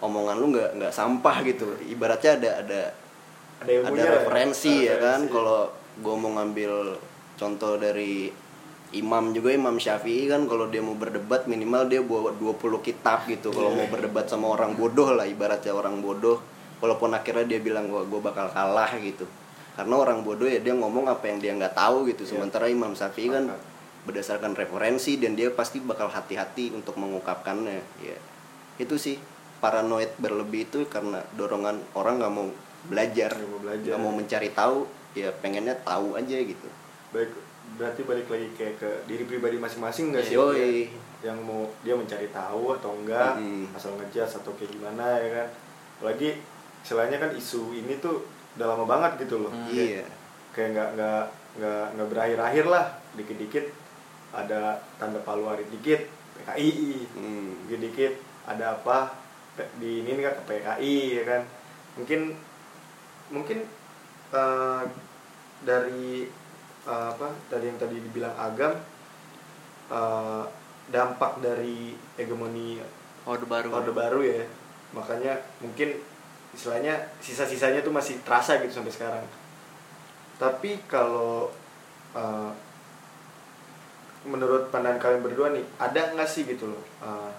omongan 0.00 0.36
lu 0.40 0.46
nggak 0.52 0.70
nggak 0.80 0.92
sampah 0.92 1.36
gitu. 1.44 1.68
Ibaratnya 1.88 2.40
ada 2.40 2.50
ada 2.64 2.80
Ada 3.60 3.92
ada 3.92 4.00
ya? 4.00 4.10
referensi 4.20 4.74
ya 4.88 4.96
kan. 4.96 5.28
Referensi. 5.28 5.34
kalau 5.36 5.60
gue 6.00 6.14
mau 6.16 6.30
ngambil 6.40 6.72
contoh 7.36 7.76
dari 7.76 8.32
imam 8.90 9.30
juga 9.36 9.54
imam 9.54 9.76
syafi'i 9.78 10.26
kan 10.26 10.48
kalau 10.50 10.66
dia 10.66 10.82
mau 10.82 10.96
berdebat 10.96 11.46
minimal 11.46 11.86
dia 11.86 12.00
bawa 12.00 12.32
20 12.34 12.80
kitab 12.80 13.28
gitu. 13.28 13.52
Kalau 13.52 13.76
mau 13.76 13.86
berdebat 13.86 14.26
sama 14.26 14.48
orang 14.50 14.74
bodoh 14.74 15.12
lah 15.12 15.28
ibaratnya 15.28 15.76
orang 15.76 16.00
bodoh. 16.00 16.40
Walaupun 16.80 17.12
akhirnya 17.12 17.44
dia 17.44 17.60
bilang 17.60 17.92
gue 17.92 18.00
gue 18.08 18.20
bakal 18.24 18.48
kalah 18.48 18.96
gitu. 18.96 19.28
Karena 19.76 19.94
orang 20.00 20.24
bodoh 20.24 20.48
ya 20.48 20.58
dia 20.64 20.72
ngomong 20.72 21.06
apa 21.12 21.28
yang 21.28 21.38
dia 21.38 21.52
nggak 21.52 21.76
tahu 21.76 22.08
gitu. 22.08 22.24
Sementara 22.24 22.66
imam 22.66 22.96
syafi'i 22.96 23.28
kan 23.28 23.52
berdasarkan 24.08 24.56
referensi 24.56 25.20
dan 25.20 25.36
dia 25.36 25.52
pasti 25.52 25.84
bakal 25.84 26.08
hati-hati 26.08 26.72
untuk 26.72 26.96
mengungkapkannya. 26.96 27.78
Ya 28.00 28.16
itu 28.80 28.96
sih 28.96 29.20
paranoid 29.60 30.10
berlebih 30.16 30.64
itu 30.64 30.84
karena 30.86 31.20
dorongan 31.32 31.78
orang 31.92 32.16
nggak 32.16 32.32
mau 32.32 32.48
belajar 32.82 33.30
Nggak 33.30 33.46
mau 33.46 33.60
belajar. 33.60 33.86
nggak 33.86 34.00
mau 34.00 34.12
mencari 34.12 34.50
tahu 34.50 34.78
ya 35.12 35.28
pengennya 35.36 35.76
tahu 35.78 36.14
aja 36.14 36.36
gitu 36.36 36.68
Baik, 37.10 37.30
berarti 37.76 38.00
balik 38.02 38.26
lagi 38.26 38.46
kayak 38.54 38.74
ke 38.76 38.90
diri 39.04 39.24
pribadi 39.24 39.56
masing-masing 39.56 40.10
enggak 40.10 40.24
sih? 40.24 40.34
Yoi. 40.34 40.86
Yang 41.20 41.38
mau 41.42 41.66
dia 41.82 41.92
mencari 41.92 42.30
tahu 42.30 42.70
atau 42.72 42.94
enggak, 42.94 43.34
Mm. 43.36 43.74
asal 43.74 43.92
ngejudge 43.94 44.30
atau 44.32 44.54
kayak 44.54 44.70
gimana 44.70 45.18
ya 45.18 45.28
kan. 45.34 45.48
Apalagi 45.98 46.38
istilahnya 46.80 47.18
kan 47.18 47.30
isu 47.32 47.74
ini 47.74 47.98
tuh 47.98 48.22
udah 48.54 48.66
lama 48.68 48.86
banget 48.86 49.26
gitu 49.26 49.42
loh. 49.42 49.50
Kayak- 49.66 49.74
iya 49.74 50.04
kayak 50.50 50.68
nggak 50.72 50.88
nggak 50.94 51.22
nggak 51.52 51.84
nggak 51.94 52.08
berakhir-akhir 52.08 52.64
lah 52.64 52.86
dikit-dikit 53.12 53.64
ada 54.30 54.60
tanda 54.94 55.18
palu 55.20 55.46
arit 55.46 55.66
dikit 55.68 56.06
PKI 56.36 56.70
Hmm. 57.12 57.66
dikit-dikit 57.66 58.12
ada 58.46 58.74
apa 58.76 59.10
di 59.78 60.04
ini 60.04 60.20
kan 60.22 60.34
ke 60.38 60.42
PKI 60.46 60.96
ya 61.20 61.24
kan. 61.26 61.42
Mungkin 61.98 62.20
mungkin 63.30 63.58
eh, 64.34 64.82
dari 65.64 66.26
eh, 66.86 67.08
apa 67.14 67.28
dari 67.50 67.64
yang 67.70 67.78
tadi 67.78 67.96
dibilang 67.98 68.34
agam 68.34 68.72
eh, 69.90 70.44
dampak 70.90 71.38
dari 71.38 71.94
hegemoni 72.18 72.80
Orde 73.28 73.44
baru. 73.44 73.68
orde 73.70 73.92
baru 73.92 74.20
ya. 74.24 74.44
Makanya 74.96 75.38
mungkin 75.60 75.92
istilahnya 76.50 76.98
sisa-sisanya 77.20 77.84
tuh 77.84 77.94
masih 77.94 78.18
terasa 78.24 78.58
gitu 78.58 78.80
sampai 78.80 78.90
sekarang. 78.90 79.24
Tapi 80.40 80.80
kalau 80.88 81.52
uh, 82.16 82.50
menurut 84.26 84.68
pandangan 84.68 85.00
kalian 85.00 85.22
berdua 85.24 85.48
nih 85.52 85.64
ada 85.80 86.12
nggak 86.12 86.28
sih 86.28 86.44
gitu 86.44 86.68
loh 86.68 86.82
uh, 87.00 87.32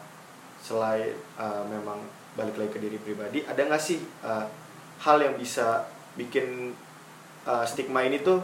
selain 0.62 1.12
uh, 1.36 1.66
memang 1.68 2.00
balik 2.38 2.56
lagi 2.56 2.72
ke 2.72 2.80
diri 2.80 2.98
pribadi 3.02 3.44
ada 3.44 3.60
nggak 3.60 3.82
sih 3.82 4.00
uh, 4.24 4.46
hal 5.02 5.18
yang 5.20 5.36
bisa 5.36 5.84
bikin 6.16 6.72
uh, 7.44 7.66
stigma 7.66 8.06
ini 8.06 8.22
tuh 8.22 8.40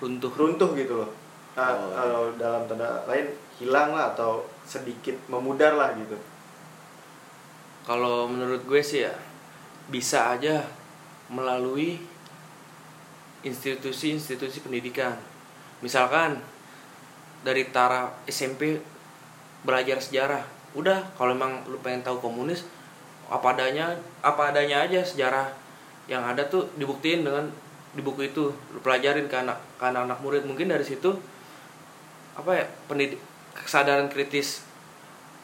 Runtuh. 0.00 0.32
runtuh 0.34 0.72
gitu 0.74 1.04
loh 1.04 1.10
Uh, 1.56 1.64
Oh, 1.64 1.72
iya. 1.72 1.96
kalau 1.96 2.24
dalam 2.36 2.62
tanda 2.68 3.00
lain 3.08 3.32
hilang 3.56 3.96
lah 3.96 4.12
atau 4.12 4.44
sedikit 4.68 5.16
memudar 5.32 5.72
lah 5.72 5.96
gitu 5.96 6.12
Kalau 7.88 8.28
menurut 8.28 8.60
gue 8.68 8.84
sih 8.84 9.08
ya 9.08 9.16
bisa 9.88 10.36
aja 10.36 10.68
melalui 11.32 11.96
institusi-institusi 13.40 14.60
pendidikan. 14.60 15.14
Misalkan 15.80 16.42
dari 17.46 17.70
tara 17.70 18.10
SMP 18.26 18.82
belajar 19.62 20.02
sejarah. 20.02 20.44
Udah, 20.76 21.00
kalau 21.16 21.32
emang 21.32 21.64
lu 21.64 21.80
pengen 21.80 22.04
tahu 22.04 22.20
komunis 22.20 22.68
apa 23.26 23.56
adanya, 23.56 23.96
apa 24.20 24.52
adanya 24.52 24.84
aja 24.84 25.00
sejarah 25.00 25.48
yang 26.06 26.22
ada 26.22 26.44
tuh 26.46 26.68
dibuktiin 26.76 27.24
dengan 27.24 27.48
di 27.96 28.04
buku 28.04 28.28
itu. 28.30 28.52
Lu 28.52 28.78
pelajarin 28.84 29.26
ke 29.26 29.34
anak 29.40 29.56
ke 29.80 29.84
anak-anak 29.88 30.20
murid. 30.20 30.42
Mungkin 30.44 30.68
dari 30.68 30.84
situ 30.84 31.16
apa 32.36 32.52
ya 32.52 32.64
pendidik 32.86 33.16
kesadaran 33.56 34.12
kritis 34.12 34.62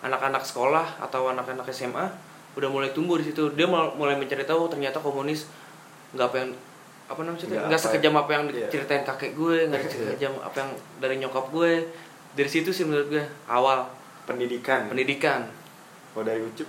anak-anak 0.05 0.45
sekolah 0.45 1.01
atau 1.01 1.33
anak-anak 1.33 1.65
SMA 1.73 2.05
udah 2.53 2.69
mulai 2.69 2.93
tumbuh 2.93 3.17
di 3.17 3.33
situ. 3.33 3.49
Dia 3.57 3.65
mul- 3.65 3.97
mulai 3.97 4.15
mencari 4.21 4.45
tahu 4.45 4.69
ternyata 4.69 5.01
komunis 5.01 5.49
nggak 6.13 6.29
apa 6.29 6.37
yang 6.45 6.51
apa 7.09 7.21
namanya 7.25 7.45
Nggak 7.49 7.65
nggak 7.73 7.81
sekejam 7.81 8.15
apa 8.15 8.31
yang 8.37 8.45
iya. 8.53 8.69
diceritain 8.69 9.03
kakek 9.03 9.33
gue 9.33 9.57
nggak 9.73 9.81
sekejam 9.97 10.33
apa 10.45 10.57
yang 10.61 10.71
dari 11.01 11.17
nyokap 11.19 11.49
gue. 11.49 11.89
Dari 12.37 12.49
situ 12.49 12.69
sih 12.71 12.85
menurut 12.85 13.09
gue 13.09 13.25
awal 13.49 13.89
pendidikan. 14.25 14.87
Pendidikan. 14.87 15.41
Kalau 16.13 16.25
dari 16.25 16.41
ucup? 16.41 16.69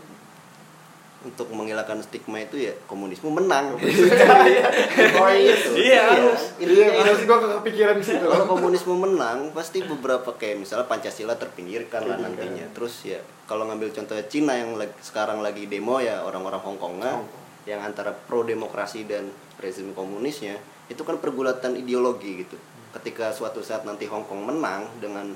Untuk 1.24 1.48
menghilangkan 1.50 2.04
stigma 2.04 2.36
itu 2.38 2.60
ya 2.60 2.76
komunisme 2.84 3.32
menang. 3.32 3.72
oh 3.80 5.30
iya 5.32 5.56
Iya, 5.72 6.02
harus. 6.12 6.42
iya 6.60 6.88
harus 7.00 7.24
gue 7.24 7.38
kepikiran 7.56 7.96
situ. 7.98 8.20
Kalau 8.20 8.44
komunisme 8.46 8.92
menang 8.92 9.48
pasti 9.52 9.80
beberapa 9.82 10.36
kayak 10.36 10.60
misalnya 10.60 10.84
Pancasila 10.84 11.32
terpinggirkan 11.34 12.04
lah 12.04 12.20
nantinya. 12.20 12.68
Terus 12.76 13.08
ya 13.08 13.24
kalau 13.44 13.64
ngambil 13.66 13.96
contoh 13.96 14.20
Cina 14.28 14.52
yang 14.54 14.76
lag- 14.76 15.00
sekarang 15.00 15.40
lagi 15.40 15.64
demo 15.64 15.96
ya 15.98 16.20
orang-orang 16.22 16.60
Hongkong 16.60 17.00
Hongkong. 17.00 17.24
yang 17.64 17.80
antara 17.80 18.12
pro 18.12 18.44
demokrasi 18.44 19.08
dan 19.08 19.32
rezim 19.56 19.96
komunisnya 19.96 20.60
itu 20.92 21.00
kan 21.02 21.16
pergulatan 21.16 21.80
ideologi 21.80 22.44
gitu. 22.44 22.60
Ketika 22.92 23.32
suatu 23.32 23.64
saat 23.64 23.88
nanti 23.88 24.04
Hongkong 24.04 24.44
menang 24.44 24.92
dengan 25.00 25.32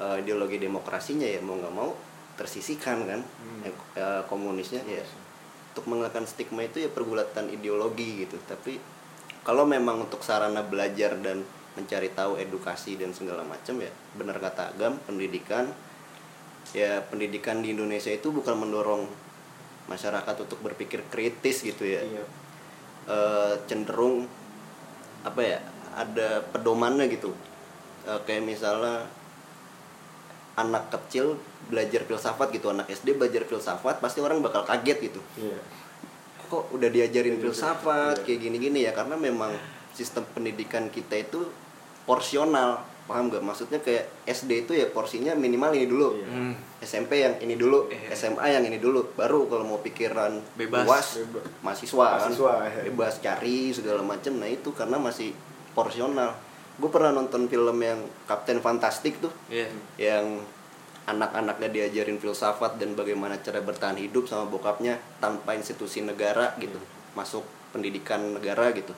eh, 0.00 0.16
ideologi 0.24 0.56
demokrasinya 0.56 1.28
ya 1.28 1.38
mau 1.44 1.60
nggak 1.60 1.74
mau 1.76 1.92
tersisihkan 2.40 3.04
kan 3.04 3.20
Hmm. 3.20 3.68
eh, 3.68 3.74
eh, 4.00 4.22
komunisnya. 4.26 4.80
Ya 4.88 5.04
untuk 5.70 5.86
menghilangkan 5.86 6.26
stigma 6.26 6.66
itu 6.66 6.82
ya 6.82 6.90
pergulatan 6.90 7.46
ideologi 7.52 8.26
gitu. 8.26 8.34
Tapi 8.48 8.80
kalau 9.46 9.62
memang 9.68 10.08
untuk 10.08 10.24
sarana 10.26 10.64
belajar 10.66 11.14
dan 11.22 11.46
mencari 11.78 12.10
tahu 12.10 12.34
edukasi 12.42 12.98
dan 12.98 13.14
segala 13.14 13.46
macam 13.46 13.78
ya 13.78 13.88
benar 14.18 14.42
kata 14.42 14.74
Agam 14.74 14.98
pendidikan 15.06 15.70
ya 16.74 16.98
pendidikan 17.06 17.62
di 17.62 17.70
Indonesia 17.72 18.10
itu 18.10 18.34
bukan 18.34 18.58
mendorong 18.58 19.06
masyarakat 19.86 20.34
untuk 20.42 20.58
berpikir 20.62 21.06
kritis 21.10 21.62
gitu 21.62 21.86
ya. 21.86 22.02
Iya. 22.02 22.24
Eh, 23.10 23.54
cenderung 23.70 24.26
apa 25.22 25.40
ya 25.40 25.58
ada 25.94 26.42
pedomannya 26.50 27.06
gitu. 27.10 27.30
Eh, 28.10 28.20
kayak 28.26 28.42
misalnya 28.42 29.06
anak 30.54 30.90
kecil 30.90 31.38
belajar 31.66 32.02
filsafat 32.02 32.50
gitu 32.50 32.68
anak 32.68 32.88
SD 32.88 33.14
belajar 33.14 33.42
filsafat 33.44 33.98
pasti 33.98 34.18
orang 34.18 34.40
bakal 34.40 34.62
kaget 34.62 34.98
gitu 35.04 35.20
iya 35.38 35.58
kok 36.42 36.66
udah 36.72 36.88
diajarin 36.88 37.38
Iya, 37.38 37.42
filsafat 37.44 38.16
iya. 38.16 38.24
kayak 38.24 38.40
gini-gini 38.40 38.78
ya 38.82 38.90
karena 38.90 39.14
memang 39.14 39.54
sistem 39.90 40.26
pendidikan 40.28 40.88
kita 40.88 41.14
itu 41.16 41.46
porsional 42.02 42.82
paham 43.06 43.26
gak 43.26 43.42
maksudnya 43.42 43.78
kayak 43.78 44.06
SD 44.24 44.64
itu 44.64 44.72
ya 44.72 44.86
porsinya 44.88 45.34
minimal 45.34 45.70
ini 45.72 45.86
dulu 45.86 46.14
Iya. 46.14 46.26
Hmm. 46.28 46.54
SMP 46.80 47.20
yang 47.20 47.34
ini 47.38 47.54
dulu 47.54 47.86
Iya. 47.86 48.14
SMA 48.14 48.46
yang 48.48 48.64
ini 48.64 48.78
dulu 48.78 49.14
baru 49.14 49.46
kalau 49.46 49.64
mau 49.64 49.78
pikiran 49.78 50.38
Bebas. 50.54 50.82
luas 50.84 51.06
Bebas. 51.20 51.42
mahasiswa, 51.60 52.06
kan. 52.08 52.18
Mahasiswa, 52.24 52.52
ya. 52.68 52.82
bebas 52.84 53.12
cari 53.18 53.58
segala 53.70 54.00
macam 54.00 54.32
nah 54.36 54.46
itu 54.46 54.70
karena 54.70 54.96
masih 54.96 55.34
porsional 55.70 56.34
gue 56.80 56.88
pernah 56.90 57.12
nonton 57.12 57.44
film 57.44 57.76
yang 57.84 58.00
Kapten 58.24 58.64
Fantastik 58.64 59.20
tuh. 59.20 59.32
Iya. 59.52 59.68
yang 60.00 60.40
anak-anaknya 61.04 61.68
diajarin 61.68 62.16
filsafat 62.22 62.78
dan 62.78 62.94
bagaimana 62.94 63.36
cara 63.42 63.58
bertahan 63.60 63.98
hidup 63.98 64.30
sama 64.30 64.48
bokapnya 64.48 64.96
tanpa 65.20 65.52
institusi 65.52 66.00
negara 66.00 66.56
gitu. 66.56 66.80
Masuk 67.12 67.44
pendidikan 67.76 68.38
negara 68.38 68.72
gitu. 68.72 68.96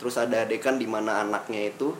Terus 0.00 0.18
ada 0.18 0.42
adegan 0.42 0.80
di 0.80 0.88
mana 0.88 1.22
anaknya 1.22 1.70
itu 1.70 1.94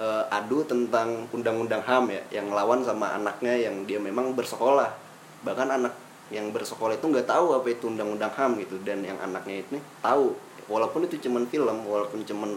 eh, 0.00 0.24
adu 0.32 0.64
tentang 0.64 1.28
undang-undang 1.34 1.84
ham 1.84 2.08
ya 2.08 2.22
yang 2.40 2.48
lawan 2.48 2.80
sama 2.80 3.12
anaknya 3.12 3.58
yang 3.58 3.84
dia 3.84 4.00
memang 4.00 4.32
bersekolah. 4.32 4.88
Bahkan 5.44 5.68
anak 5.68 5.94
yang 6.30 6.54
bersekolah 6.54 6.94
itu 6.94 7.10
nggak 7.10 7.26
tahu 7.26 7.58
apa 7.58 7.68
itu 7.74 7.90
undang-undang 7.90 8.30
ham 8.38 8.54
gitu 8.62 8.78
dan 8.86 9.02
yang 9.02 9.18
anaknya 9.18 9.66
itu 9.66 9.82
tahu. 10.00 10.32
Walaupun 10.70 11.10
itu 11.10 11.26
cuman 11.26 11.50
film 11.50 11.82
walaupun 11.82 12.22
cuman 12.22 12.54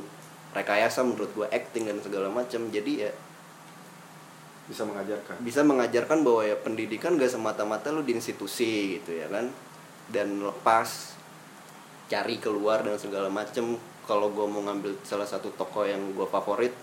rekayasa 0.54 1.02
menurut 1.02 1.34
gua 1.34 1.48
acting 1.50 1.90
dan 1.90 1.98
segala 2.00 2.30
macam 2.30 2.70
jadi 2.70 3.10
ya 3.10 3.12
bisa 4.64 4.88
mengajarkan. 4.88 5.36
bisa 5.44 5.62
mengajarkan 5.66 6.24
bahwa 6.24 6.42
ya 6.48 6.56
pendidikan 6.56 7.20
gak 7.20 7.36
semata-mata 7.36 7.92
lu 7.92 8.00
di 8.00 8.16
institusi 8.16 9.00
gitu 9.00 9.12
ya 9.20 9.28
kan. 9.28 9.52
Dan 10.08 10.40
lepas 10.40 11.20
cari 12.08 12.40
keluar 12.40 12.84
dan 12.84 12.96
segala 12.96 13.28
macem. 13.28 13.76
Kalau 14.04 14.32
gue 14.32 14.44
mau 14.48 14.64
ngambil 14.68 15.00
salah 15.04 15.28
satu 15.28 15.52
toko 15.56 15.88
yang 15.88 16.12
gue 16.12 16.28
favorit 16.28 16.76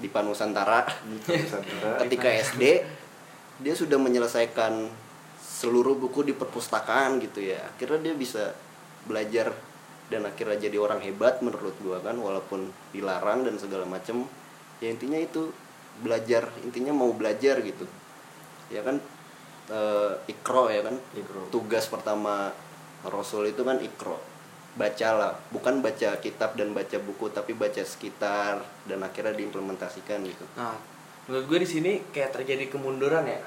di 0.00 0.08
Nusantara 0.10 0.82
Gitu, 1.06 1.30
Nusantara. 1.30 1.98
ketika 2.06 2.28
SD 2.30 2.62
dia 3.60 3.74
sudah 3.76 4.00
menyelesaikan 4.00 4.88
seluruh 5.38 5.94
buku 5.98 6.24
di 6.26 6.34
perpustakaan 6.34 7.20
gitu 7.22 7.42
ya. 7.42 7.58
Akhirnya 7.74 8.10
dia 8.10 8.14
bisa 8.14 8.54
belajar 9.04 9.52
dan 10.10 10.26
akhirnya 10.26 10.68
jadi 10.68 10.76
orang 10.76 11.00
hebat 11.00 11.38
menurut 11.40 11.74
gua 11.80 12.02
kan 12.02 12.18
walaupun 12.18 12.68
dilarang 12.90 13.46
dan 13.46 13.56
segala 13.56 13.86
macem 13.86 14.26
ya 14.82 14.90
intinya 14.90 15.16
itu 15.16 15.54
belajar 16.02 16.50
intinya 16.66 16.90
mau 16.90 17.14
belajar 17.14 17.62
gitu 17.62 17.86
ya 18.68 18.82
kan 18.82 18.98
eh, 19.70 20.12
ikro 20.30 20.66
ya 20.68 20.82
kan 20.82 20.98
Ikro. 21.14 21.48
tugas 21.54 21.86
pertama 21.86 22.50
Rasul 23.06 23.54
itu 23.54 23.62
kan 23.62 23.78
ikro 23.78 24.18
bacalah 24.78 25.34
bukan 25.50 25.82
baca 25.82 26.22
kitab 26.22 26.54
dan 26.54 26.70
baca 26.70 26.96
buku 27.02 27.26
tapi 27.34 27.58
baca 27.58 27.82
sekitar 27.82 28.62
dan 28.86 28.98
akhirnya 29.02 29.34
diimplementasikan 29.34 30.22
gitu 30.22 30.46
Nah, 30.54 30.78
menurut 31.26 31.46
gue 31.50 31.58
di 31.66 31.68
sini 31.68 31.92
kayak 32.14 32.34
terjadi 32.38 32.70
kemunduran 32.70 33.26
ya. 33.26 33.40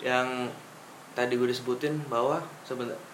Yang 0.00 0.52
tadi 1.16 1.32
gue 1.40 1.48
disebutin 1.48 2.04
bahwa 2.08 2.44
sebenarnya 2.68 3.09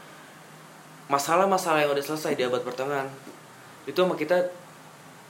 masalah-masalah 1.06 1.86
yang 1.86 1.92
udah 1.94 2.04
selesai 2.04 2.34
di 2.34 2.42
abad 2.42 2.62
pertengahan 2.66 3.06
itu 3.86 3.94
sama 3.94 4.18
kita 4.18 4.50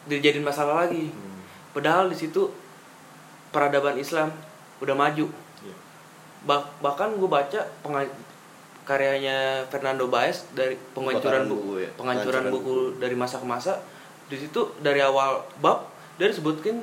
dijadiin 0.09 0.45
masalah 0.45 0.89
lagi. 0.89 1.13
Hmm. 1.13 1.41
Padahal 1.77 2.09
di 2.09 2.17
situ 2.17 2.49
peradaban 3.53 4.01
Islam 4.01 4.33
udah 4.81 4.97
maju. 4.97 5.29
Iya. 5.61 5.77
Bah- 6.49 6.73
bahkan 6.81 7.13
gue 7.13 7.29
baca 7.29 7.61
karyanya 8.87 9.69
Fernando 9.69 10.09
Baez 10.09 10.47
dari 10.57 10.79
penghancuran 10.95 11.45
Pembakaran 11.45 11.53
buku, 11.53 11.61
buku 11.61 11.85
ya. 11.85 11.91
penghancuran 11.99 12.45
buku 12.49 12.75
dari 12.97 13.17
masa 13.19 13.37
ke 13.43 13.47
masa. 13.47 13.83
Di 14.33 14.41
situ 14.41 14.73
dari 14.81 15.05
awal 15.05 15.45
bab 15.61 15.93
dia 16.17 16.33
disebutkan 16.33 16.81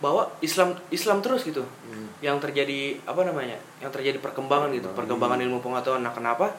bahwa 0.00 0.32
Islam 0.42 0.74
Islam 0.90 1.22
terus 1.22 1.46
gitu. 1.46 1.62
Hmm. 1.62 2.08
Yang 2.18 2.50
terjadi 2.50 2.98
apa 3.06 3.22
namanya? 3.22 3.60
Yang 3.78 4.00
terjadi 4.00 4.18
perkembangan 4.18 4.74
gitu, 4.74 4.90
perkembangan 4.96 5.38
ilmu 5.38 5.62
pengetahuan. 5.62 6.02
Nah, 6.02 6.10
kenapa 6.10 6.56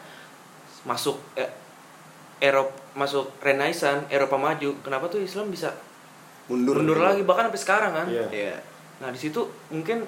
masuk 0.83 1.17
eh, 1.35 1.49
Eropa 2.41 2.73
masuk 2.91 3.31
Renaissance, 3.39 4.09
Eropa 4.09 4.35
maju, 4.35 4.75
kenapa 4.81 5.05
tuh 5.07 5.21
Islam 5.21 5.47
bisa 5.47 5.71
mundur 6.49 6.75
mundur 6.75 6.97
gitu. 6.99 7.05
lagi 7.05 7.21
bahkan 7.23 7.47
sampai 7.47 7.61
sekarang 7.61 7.91
kan? 7.93 8.07
Iya. 8.09 8.25
Iya. 8.27 8.55
Nah 8.99 9.09
di 9.09 9.19
situ 9.19 9.39
mungkin 9.69 10.03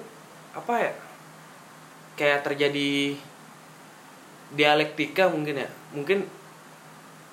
apa 0.52 0.74
ya 0.76 0.92
kayak 2.14 2.44
terjadi 2.44 3.16
dialektika 4.54 5.26
mungkin 5.26 5.58
ya 5.58 5.68
mungkin 5.90 6.22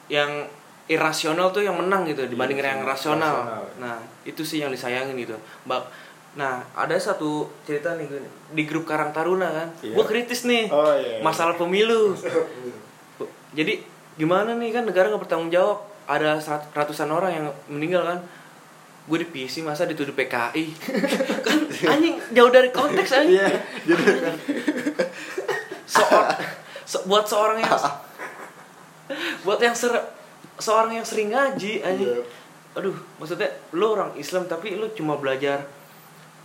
yang 0.09 0.47
irasional 0.89 1.53
tuh 1.53 1.63
yang 1.63 1.77
menang 1.77 2.03
gitu 2.03 2.25
dibanding 2.25 2.57
Iya, 2.57 2.75
yang 2.75 2.83
rasional. 2.83 3.35
rasional. 3.45 3.63
Nah 3.77 3.95
itu 4.23 4.41
sih 4.41 4.59
yang 4.59 4.73
disayangin 4.73 5.17
gitu. 5.17 5.35
Bak 5.65 5.85
Nah 6.31 6.63
ada 6.71 6.95
satu 6.95 7.43
cerita 7.67 7.99
nih 7.99 8.07
di 8.55 8.63
grup 8.63 8.87
Karang 8.87 9.11
Taruna 9.11 9.51
kan, 9.51 9.67
Iya. 9.83 9.99
gue 9.99 10.05
kritis 10.07 10.47
nih 10.47 10.71
Oh, 10.71 10.95
iya, 10.95 11.19
iya. 11.19 11.21
masalah 11.21 11.59
pemilu. 11.59 12.15
Jadi 13.51 13.83
gimana 14.15 14.53
nih 14.53 14.71
kan 14.71 14.83
negara 14.83 15.07
nggak 15.07 15.23
bertanggung 15.23 15.49
jawab. 15.49 15.83
Ada 16.05 16.39
ratusan 16.71 17.07
orang 17.07 17.31
yang 17.31 17.45
meninggal 17.67 18.03
kan. 18.03 18.19
Gue 19.01 19.17
di 19.17 19.27
PC 19.27 19.61
masa 19.61 19.83
dituduh 19.83 20.13
PKI 20.13 20.65
kan 21.45 21.57
anjing 21.89 22.15
jauh 22.31 22.47
dari 22.47 22.69
konteks 22.69 23.09
anjing. 23.11 23.33
Iya, 23.33 23.49
jadi 23.83 24.03
kan. 24.21 24.35
Seor- 25.83 26.29
se- 26.85 27.03
buat 27.05 27.25
seorang 27.25 27.59
yang 27.59 27.71
buat 29.45 29.57
yang 29.57 29.73
ser 29.73 29.97
seorang 30.57 30.95
yang 30.95 31.05
sering 31.05 31.33
ngaji 31.33 31.81
anjing. 31.81 32.11
Iya. 32.13 32.23
aduh 32.71 32.95
maksudnya 33.19 33.51
lu 33.75 33.83
orang 33.89 34.15
Islam 34.15 34.47
tapi 34.47 34.79
lu 34.79 34.87
cuma 34.95 35.19
belajar 35.19 35.59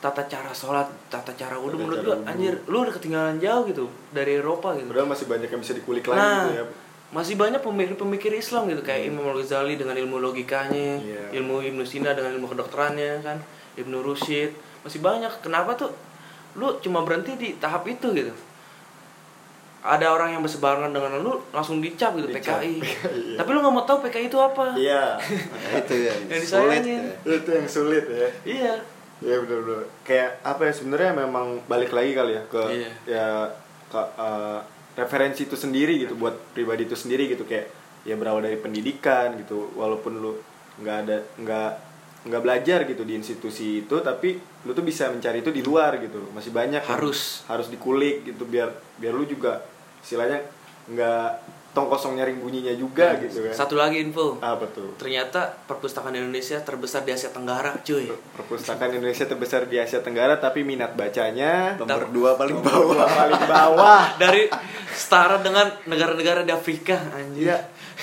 tata 0.03 0.27
cara 0.27 0.51
sholat 0.51 0.91
tata 1.07 1.31
cara 1.39 1.55
wudhu 1.55 1.79
menurut 1.79 2.03
wudhu. 2.03 2.27
anjir. 2.27 2.59
lu 2.67 2.83
udah 2.83 2.91
ketinggalan 2.91 3.39
jauh 3.39 3.63
gitu 3.63 3.87
dari 4.11 4.41
Eropa 4.41 4.75
gitu. 4.75 4.91
Padahal 4.91 5.07
masih 5.07 5.27
banyak 5.31 5.47
yang 5.47 5.63
bisa 5.63 5.71
dikulik 5.71 6.03
lagi 6.03 6.19
nah 6.19 6.43
gitu 6.43 6.55
ya. 6.57 6.65
Masih 7.07 7.35
banyak 7.35 7.63
pemikir-pemikir 7.63 8.33
Islam 8.33 8.67
gitu 8.67 8.83
kayak 8.83 9.07
Imam 9.07 9.23
Al-Ghazali 9.31 9.75
dengan 9.75 9.95
ilmu 9.95 10.19
logikanya 10.19 10.99
Iya. 10.99 11.39
ilmu 11.39 11.63
Ibnu 11.63 11.83
Sina 11.83 12.13
dengan 12.13 12.35
ilmu 12.35 12.51
kedokterannya 12.51 13.23
kan 13.23 13.39
Ibnu 13.75 14.03
Rusyid 14.03 14.51
masih 14.83 14.99
banyak 14.99 15.31
kenapa 15.39 15.75
tuh 15.75 15.95
lu 16.55 16.75
cuma 16.81 17.03
berhenti 17.03 17.37
di 17.37 17.49
tahap 17.57 17.85
itu 17.85 18.11
gitu 18.11 18.33
ada 19.87 20.11
orang 20.11 20.35
yang 20.35 20.43
bersebarangan 20.43 20.91
dengan 20.91 21.23
lu 21.23 21.39
langsung 21.53 21.79
dicap 21.79 22.19
gitu 22.19 22.27
Dicap, 22.27 22.59
PKI 22.59 22.75
iya. 22.83 23.37
tapi 23.39 23.49
lu 23.51 23.63
nggak 23.63 23.71
mau 23.73 23.87
tahu 23.87 24.03
PKI 24.03 24.27
itu 24.27 24.35
apa 24.37 24.75
Iya. 24.75 25.15
Itu 25.79 25.95
yang, 25.95 26.21
Yang 26.27 26.45
sulit 26.51 26.83
ya. 26.83 26.99
Itu 27.23 27.51
yang 27.53 27.69
sulit 27.69 28.05
ya. 28.05 28.29
iya 28.43 28.75
Iya 29.17 29.41
benar-benar. 29.41 29.89
Kayak 30.03 30.45
apa 30.45 30.61
ya 30.61 30.73
sebenarnya 30.75 31.13
memang 31.17 31.57
balik 31.65 31.89
lagi 31.89 32.13
kali 32.13 32.35
ya 32.35 32.43
ke 32.45 32.63
Iya. 32.69 32.91
ya 33.07 33.27
ke 33.87 33.97
eh, 33.97 34.59
referensi 34.97 35.45
itu 35.45 35.55
sendiri 35.55 36.09
gitu 36.09 36.17
buat 36.17 36.57
pribadi 36.57 36.89
itu 36.89 36.97
sendiri 36.97 37.29
gitu 37.29 37.45
kayak 37.45 37.69
ya 38.09 38.17
berawal 38.17 38.41
dari 38.41 38.57
pendidikan 38.57 39.37
gitu 39.37 39.77
walaupun 39.77 40.13
lu 40.17 40.33
nggak 40.81 40.97
ada 41.05 41.17
nggak 41.37 41.71
nggak 42.27 42.43
belajar 42.43 42.79
gitu 42.91 43.07
di 43.07 43.15
institusi 43.15 43.87
itu 43.87 44.03
tapi 44.03 44.35
lu 44.67 44.75
tuh 44.75 44.83
bisa 44.83 45.07
mencari 45.13 45.47
itu 45.47 45.55
di 45.55 45.63
luar 45.63 46.03
gitu 46.03 46.33
masih 46.35 46.51
banyak 46.51 46.83
Harus. 46.83 47.47
harus 47.47 47.71
dikulik 47.71 48.27
gitu 48.27 48.43
biar 48.49 48.75
biar 48.99 49.15
lu 49.15 49.23
juga 49.29 49.63
istilahnya 50.03 50.43
nggak 50.91 51.31
tong 51.77 51.87
kosong 51.87 52.17
nyaring 52.17 52.41
bunyinya 52.41 52.73
juga 52.73 53.13
Nah, 53.13 53.21
gitu 53.21 53.39
kan 53.43 53.53
Satu 53.53 53.77
lagi 53.77 54.01
info. 54.01 54.41
apa 54.41 54.65
tuh 54.67 54.97
Ternyata 54.97 55.61
perpustakaan 55.63 56.17
Indonesia 56.17 56.57
terbesar 56.59 57.05
di 57.05 57.13
Asia 57.13 57.29
Tenggara, 57.29 57.77
cuy. 57.79 58.09
perpustakaan 58.33 58.91
Indonesia 58.91 59.23
terbesar 59.23 59.69
di 59.69 59.77
Asia 59.77 60.01
Tenggara 60.01 60.37
tapi 60.37 60.65
minat 60.65 60.97
bacanya 60.97 61.77
nomor 61.77 62.09
dua 62.09 62.31
paling 62.35 62.57
nomor 62.57 62.73
bawah 62.73 62.97
dua 62.97 63.07
paling 63.07 63.43
bawah 63.45 64.03
Dari 64.23 64.49
setara 64.89 65.37
dengan 65.39 65.69
negara-negara 65.85 66.41
di 66.41 66.51
Afrika, 66.51 66.97
anjir. 67.13 67.53
Iya, 67.53 67.59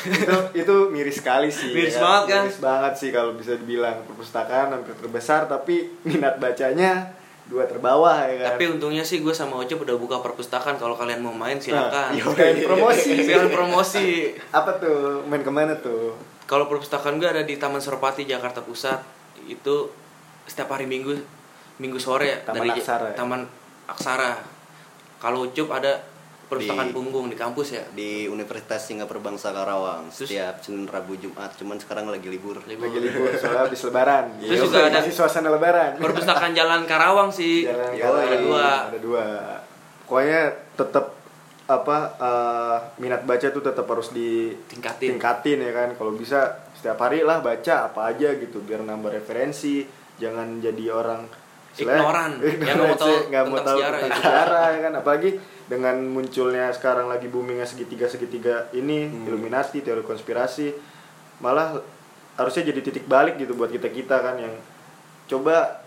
itu 0.05 0.37
itu 0.55 0.75
miris 0.89 1.17
sekali 1.17 1.49
sih. 1.49 1.71
Miris 1.71 1.95
ya 1.95 2.01
banget 2.01 2.23
kan? 2.27 2.43
Miris 2.45 2.59
banget 2.59 2.93
sih 2.95 3.09
kalau 3.09 3.33
bisa 3.33 3.53
dibilang 3.53 4.05
perpustakaan 4.05 4.69
hampir 4.71 4.93
terbesar 4.93 5.45
tapi 5.45 5.89
minat 6.03 6.37
bacanya 6.37 7.09
dua 7.47 7.67
terbawah 7.67 8.23
ya 8.27 8.35
kan. 8.39 8.47
Tapi 8.55 8.63
untungnya 8.71 9.03
sih 9.03 9.19
gue 9.19 9.35
sama 9.35 9.59
Ocep 9.59 9.79
udah 9.83 9.95
buka 9.99 10.23
perpustakaan. 10.23 10.79
Kalau 10.79 10.95
kalian 10.95 11.19
mau 11.19 11.35
main 11.35 11.59
silakan. 11.59 12.15
Nah, 12.15 12.23
sekalian 12.23 12.63
promosi. 12.63 13.11
Sekalian 13.27 13.51
promosi. 13.51 14.07
Apa 14.55 14.79
tuh? 14.79 15.27
Main 15.27 15.43
ke 15.43 15.51
mana 15.51 15.75
tuh? 15.79 16.15
Kalau 16.47 16.71
perpustakaan 16.71 17.19
gue 17.19 17.27
ada 17.27 17.43
di 17.43 17.59
Taman 17.59 17.83
Suropati 17.83 18.23
Jakarta 18.23 18.63
Pusat. 18.63 19.03
Itu 19.43 19.91
setiap 20.47 20.75
hari 20.75 20.87
Minggu 20.87 21.15
Minggu 21.79 21.97
sore 21.97 22.43
Taman 22.45 22.63
dari 22.63 22.69
Aksara 22.79 23.05
ya? 23.11 23.15
Taman 23.17 23.41
Aksara. 23.89 24.33
Kalau 25.19 25.47
Ucup 25.47 25.71
ada 25.71 25.99
perpustakaan 26.55 26.87
Di- 26.87 26.93
punggung 26.93 27.25
di 27.25 27.35
kampus 27.35 27.67
ya. 27.71 27.83
di 27.89 28.25
Universitas 28.25 28.81
Singapura 28.81 29.19
Bangsa 29.19 29.49
Karawang 29.49 30.07
Terus- 30.07 30.27
setiap 30.27 30.59
Senin 30.59 30.85
Rabu 30.85 31.13
Jumat 31.15 31.51
cuman 31.53 31.77
sekarang 31.77 32.05
lagi 32.07 32.25
libur 32.25 32.61
Libur. 32.63 32.85
Lagi 32.85 32.99
libur 32.99 33.29
soalnya 33.33 33.65
habis 33.65 33.81
lebaran. 33.81 34.25
Terus 34.37 34.49
Iya, 34.53 34.63
juga 34.63 34.79
ada- 34.83 34.97
masih 34.97 35.11
suasana 35.11 35.49
lebaran. 35.49 35.91
Perpustakaan 35.97 36.51
Jalan 36.51 36.81
Karawang 36.83 37.29
sih. 37.29 37.65
Jalan 37.65 37.91
Yoi. 37.91 37.99
Karawang. 37.99 38.23
Ada 38.23 38.37
dua. 38.39 38.67
Ada 38.87 38.99
dua. 38.99 39.25
Pokoknya 40.03 40.41
tetap 40.73 41.05
apa 41.63 41.97
eh, 42.19 42.77
minat 42.99 43.23
baca 43.23 43.47
tuh 43.47 43.63
tetap 43.63 43.87
harus 43.87 44.11
Tingkatin. 44.11 45.15
ditingkatin 45.15 45.57
ya 45.59 45.71
kan. 45.71 45.89
Kalau 45.93 46.11
bisa 46.11 46.39
setiap 46.73 46.99
hari 46.99 47.23
lah 47.23 47.39
baca 47.39 47.87
apa 47.87 48.11
aja 48.11 48.35
gitu 48.35 48.59
biar 48.59 48.81
nambah 48.81 49.09
referensi. 49.09 49.81
Jangan 50.13 50.59
jadi 50.59 50.93
orang 50.93 51.25
Ignoran, 51.75 52.31
istilahnya- 52.37 52.53
yang 52.59 52.67
nggak 52.69 52.77
mau 52.79 52.95
tahu 52.95 53.15
nggak 53.25 53.43
mau 53.43 53.59
tahu 53.59 53.77
sejarah 53.77 53.97
tentang 53.97 54.09
gitu. 54.09 54.21
sejarah 54.23 54.65
ya 54.67 54.79
kan. 54.79 54.93
Apalagi 54.95 55.29
dengan 55.63 55.95
munculnya 56.05 56.65
sekarang 56.69 57.07
lagi 57.07 57.27
boomingnya 57.27 57.63
segitiga 57.63 58.05
segitiga 58.05 58.55
ini 58.71 59.05
Hmm. 59.05 59.25
Illuminati 59.25 59.79
teori 59.79 60.01
konspirasi 60.01 60.69
malah 61.39 61.79
harusnya 62.33 62.67
jadi 62.67 62.81
titik 62.81 63.05
balik 63.05 63.37
gitu 63.37 63.53
buat 63.53 63.69
kita 63.69 63.87
kita 63.87 64.15
kan 64.17 64.35
yang 64.37 64.53
coba 65.23 65.81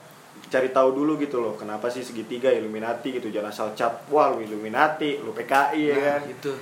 cari 0.46 0.68
tahu 0.68 0.90
dulu 0.92 1.16
gitu 1.16 1.38
loh 1.38 1.54
kenapa 1.54 1.86
sih 1.86 2.00
segitiga 2.00 2.48
Illuminati 2.48 3.10
gitu 3.10 3.28
jangan 3.28 3.50
asal 3.50 3.68
cap 3.72 4.06
wah 4.08 4.28
lu 4.28 4.42
Illuminati 4.42 5.18
lu 5.18 5.32
PKI 5.32 5.82
ya 5.84 5.96
kan 5.98 6.20
Nah, 6.20 6.30
itu. 6.30 6.52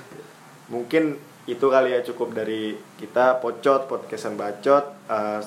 mungkin 0.67 1.03
itu 1.45 1.61
kali 1.63 1.91
ya 1.91 2.01
cukup 2.03 2.33
dari 2.33 2.71
kita 2.95 3.37
pocot 3.37 3.85
podcastan 3.85 4.33
bacot 4.33 4.85
Eh, 5.05 5.41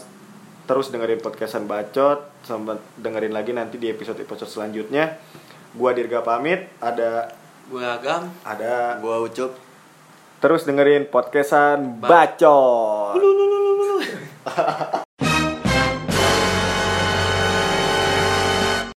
terus 0.68 0.92
dengerin 0.92 1.24
podcastan 1.24 1.64
bacot 1.64 2.28
sama 2.44 2.76
dengerin 3.00 3.32
lagi 3.32 3.56
nanti 3.56 3.80
di 3.80 3.88
episode 3.88 4.20
episode 4.20 4.52
selanjutnya. 4.52 5.16
Gua 5.72 5.96
Dirga 5.96 6.20
pamit 6.20 6.68
ada 6.76 7.32
Gue 7.68 7.84
agam. 7.84 8.28
ada 8.44 9.00
gua 9.00 9.24
ucup. 9.24 9.56
Terus 10.44 10.68
dengerin 10.68 11.08
podcastan 11.08 11.98
bacot 12.04 13.16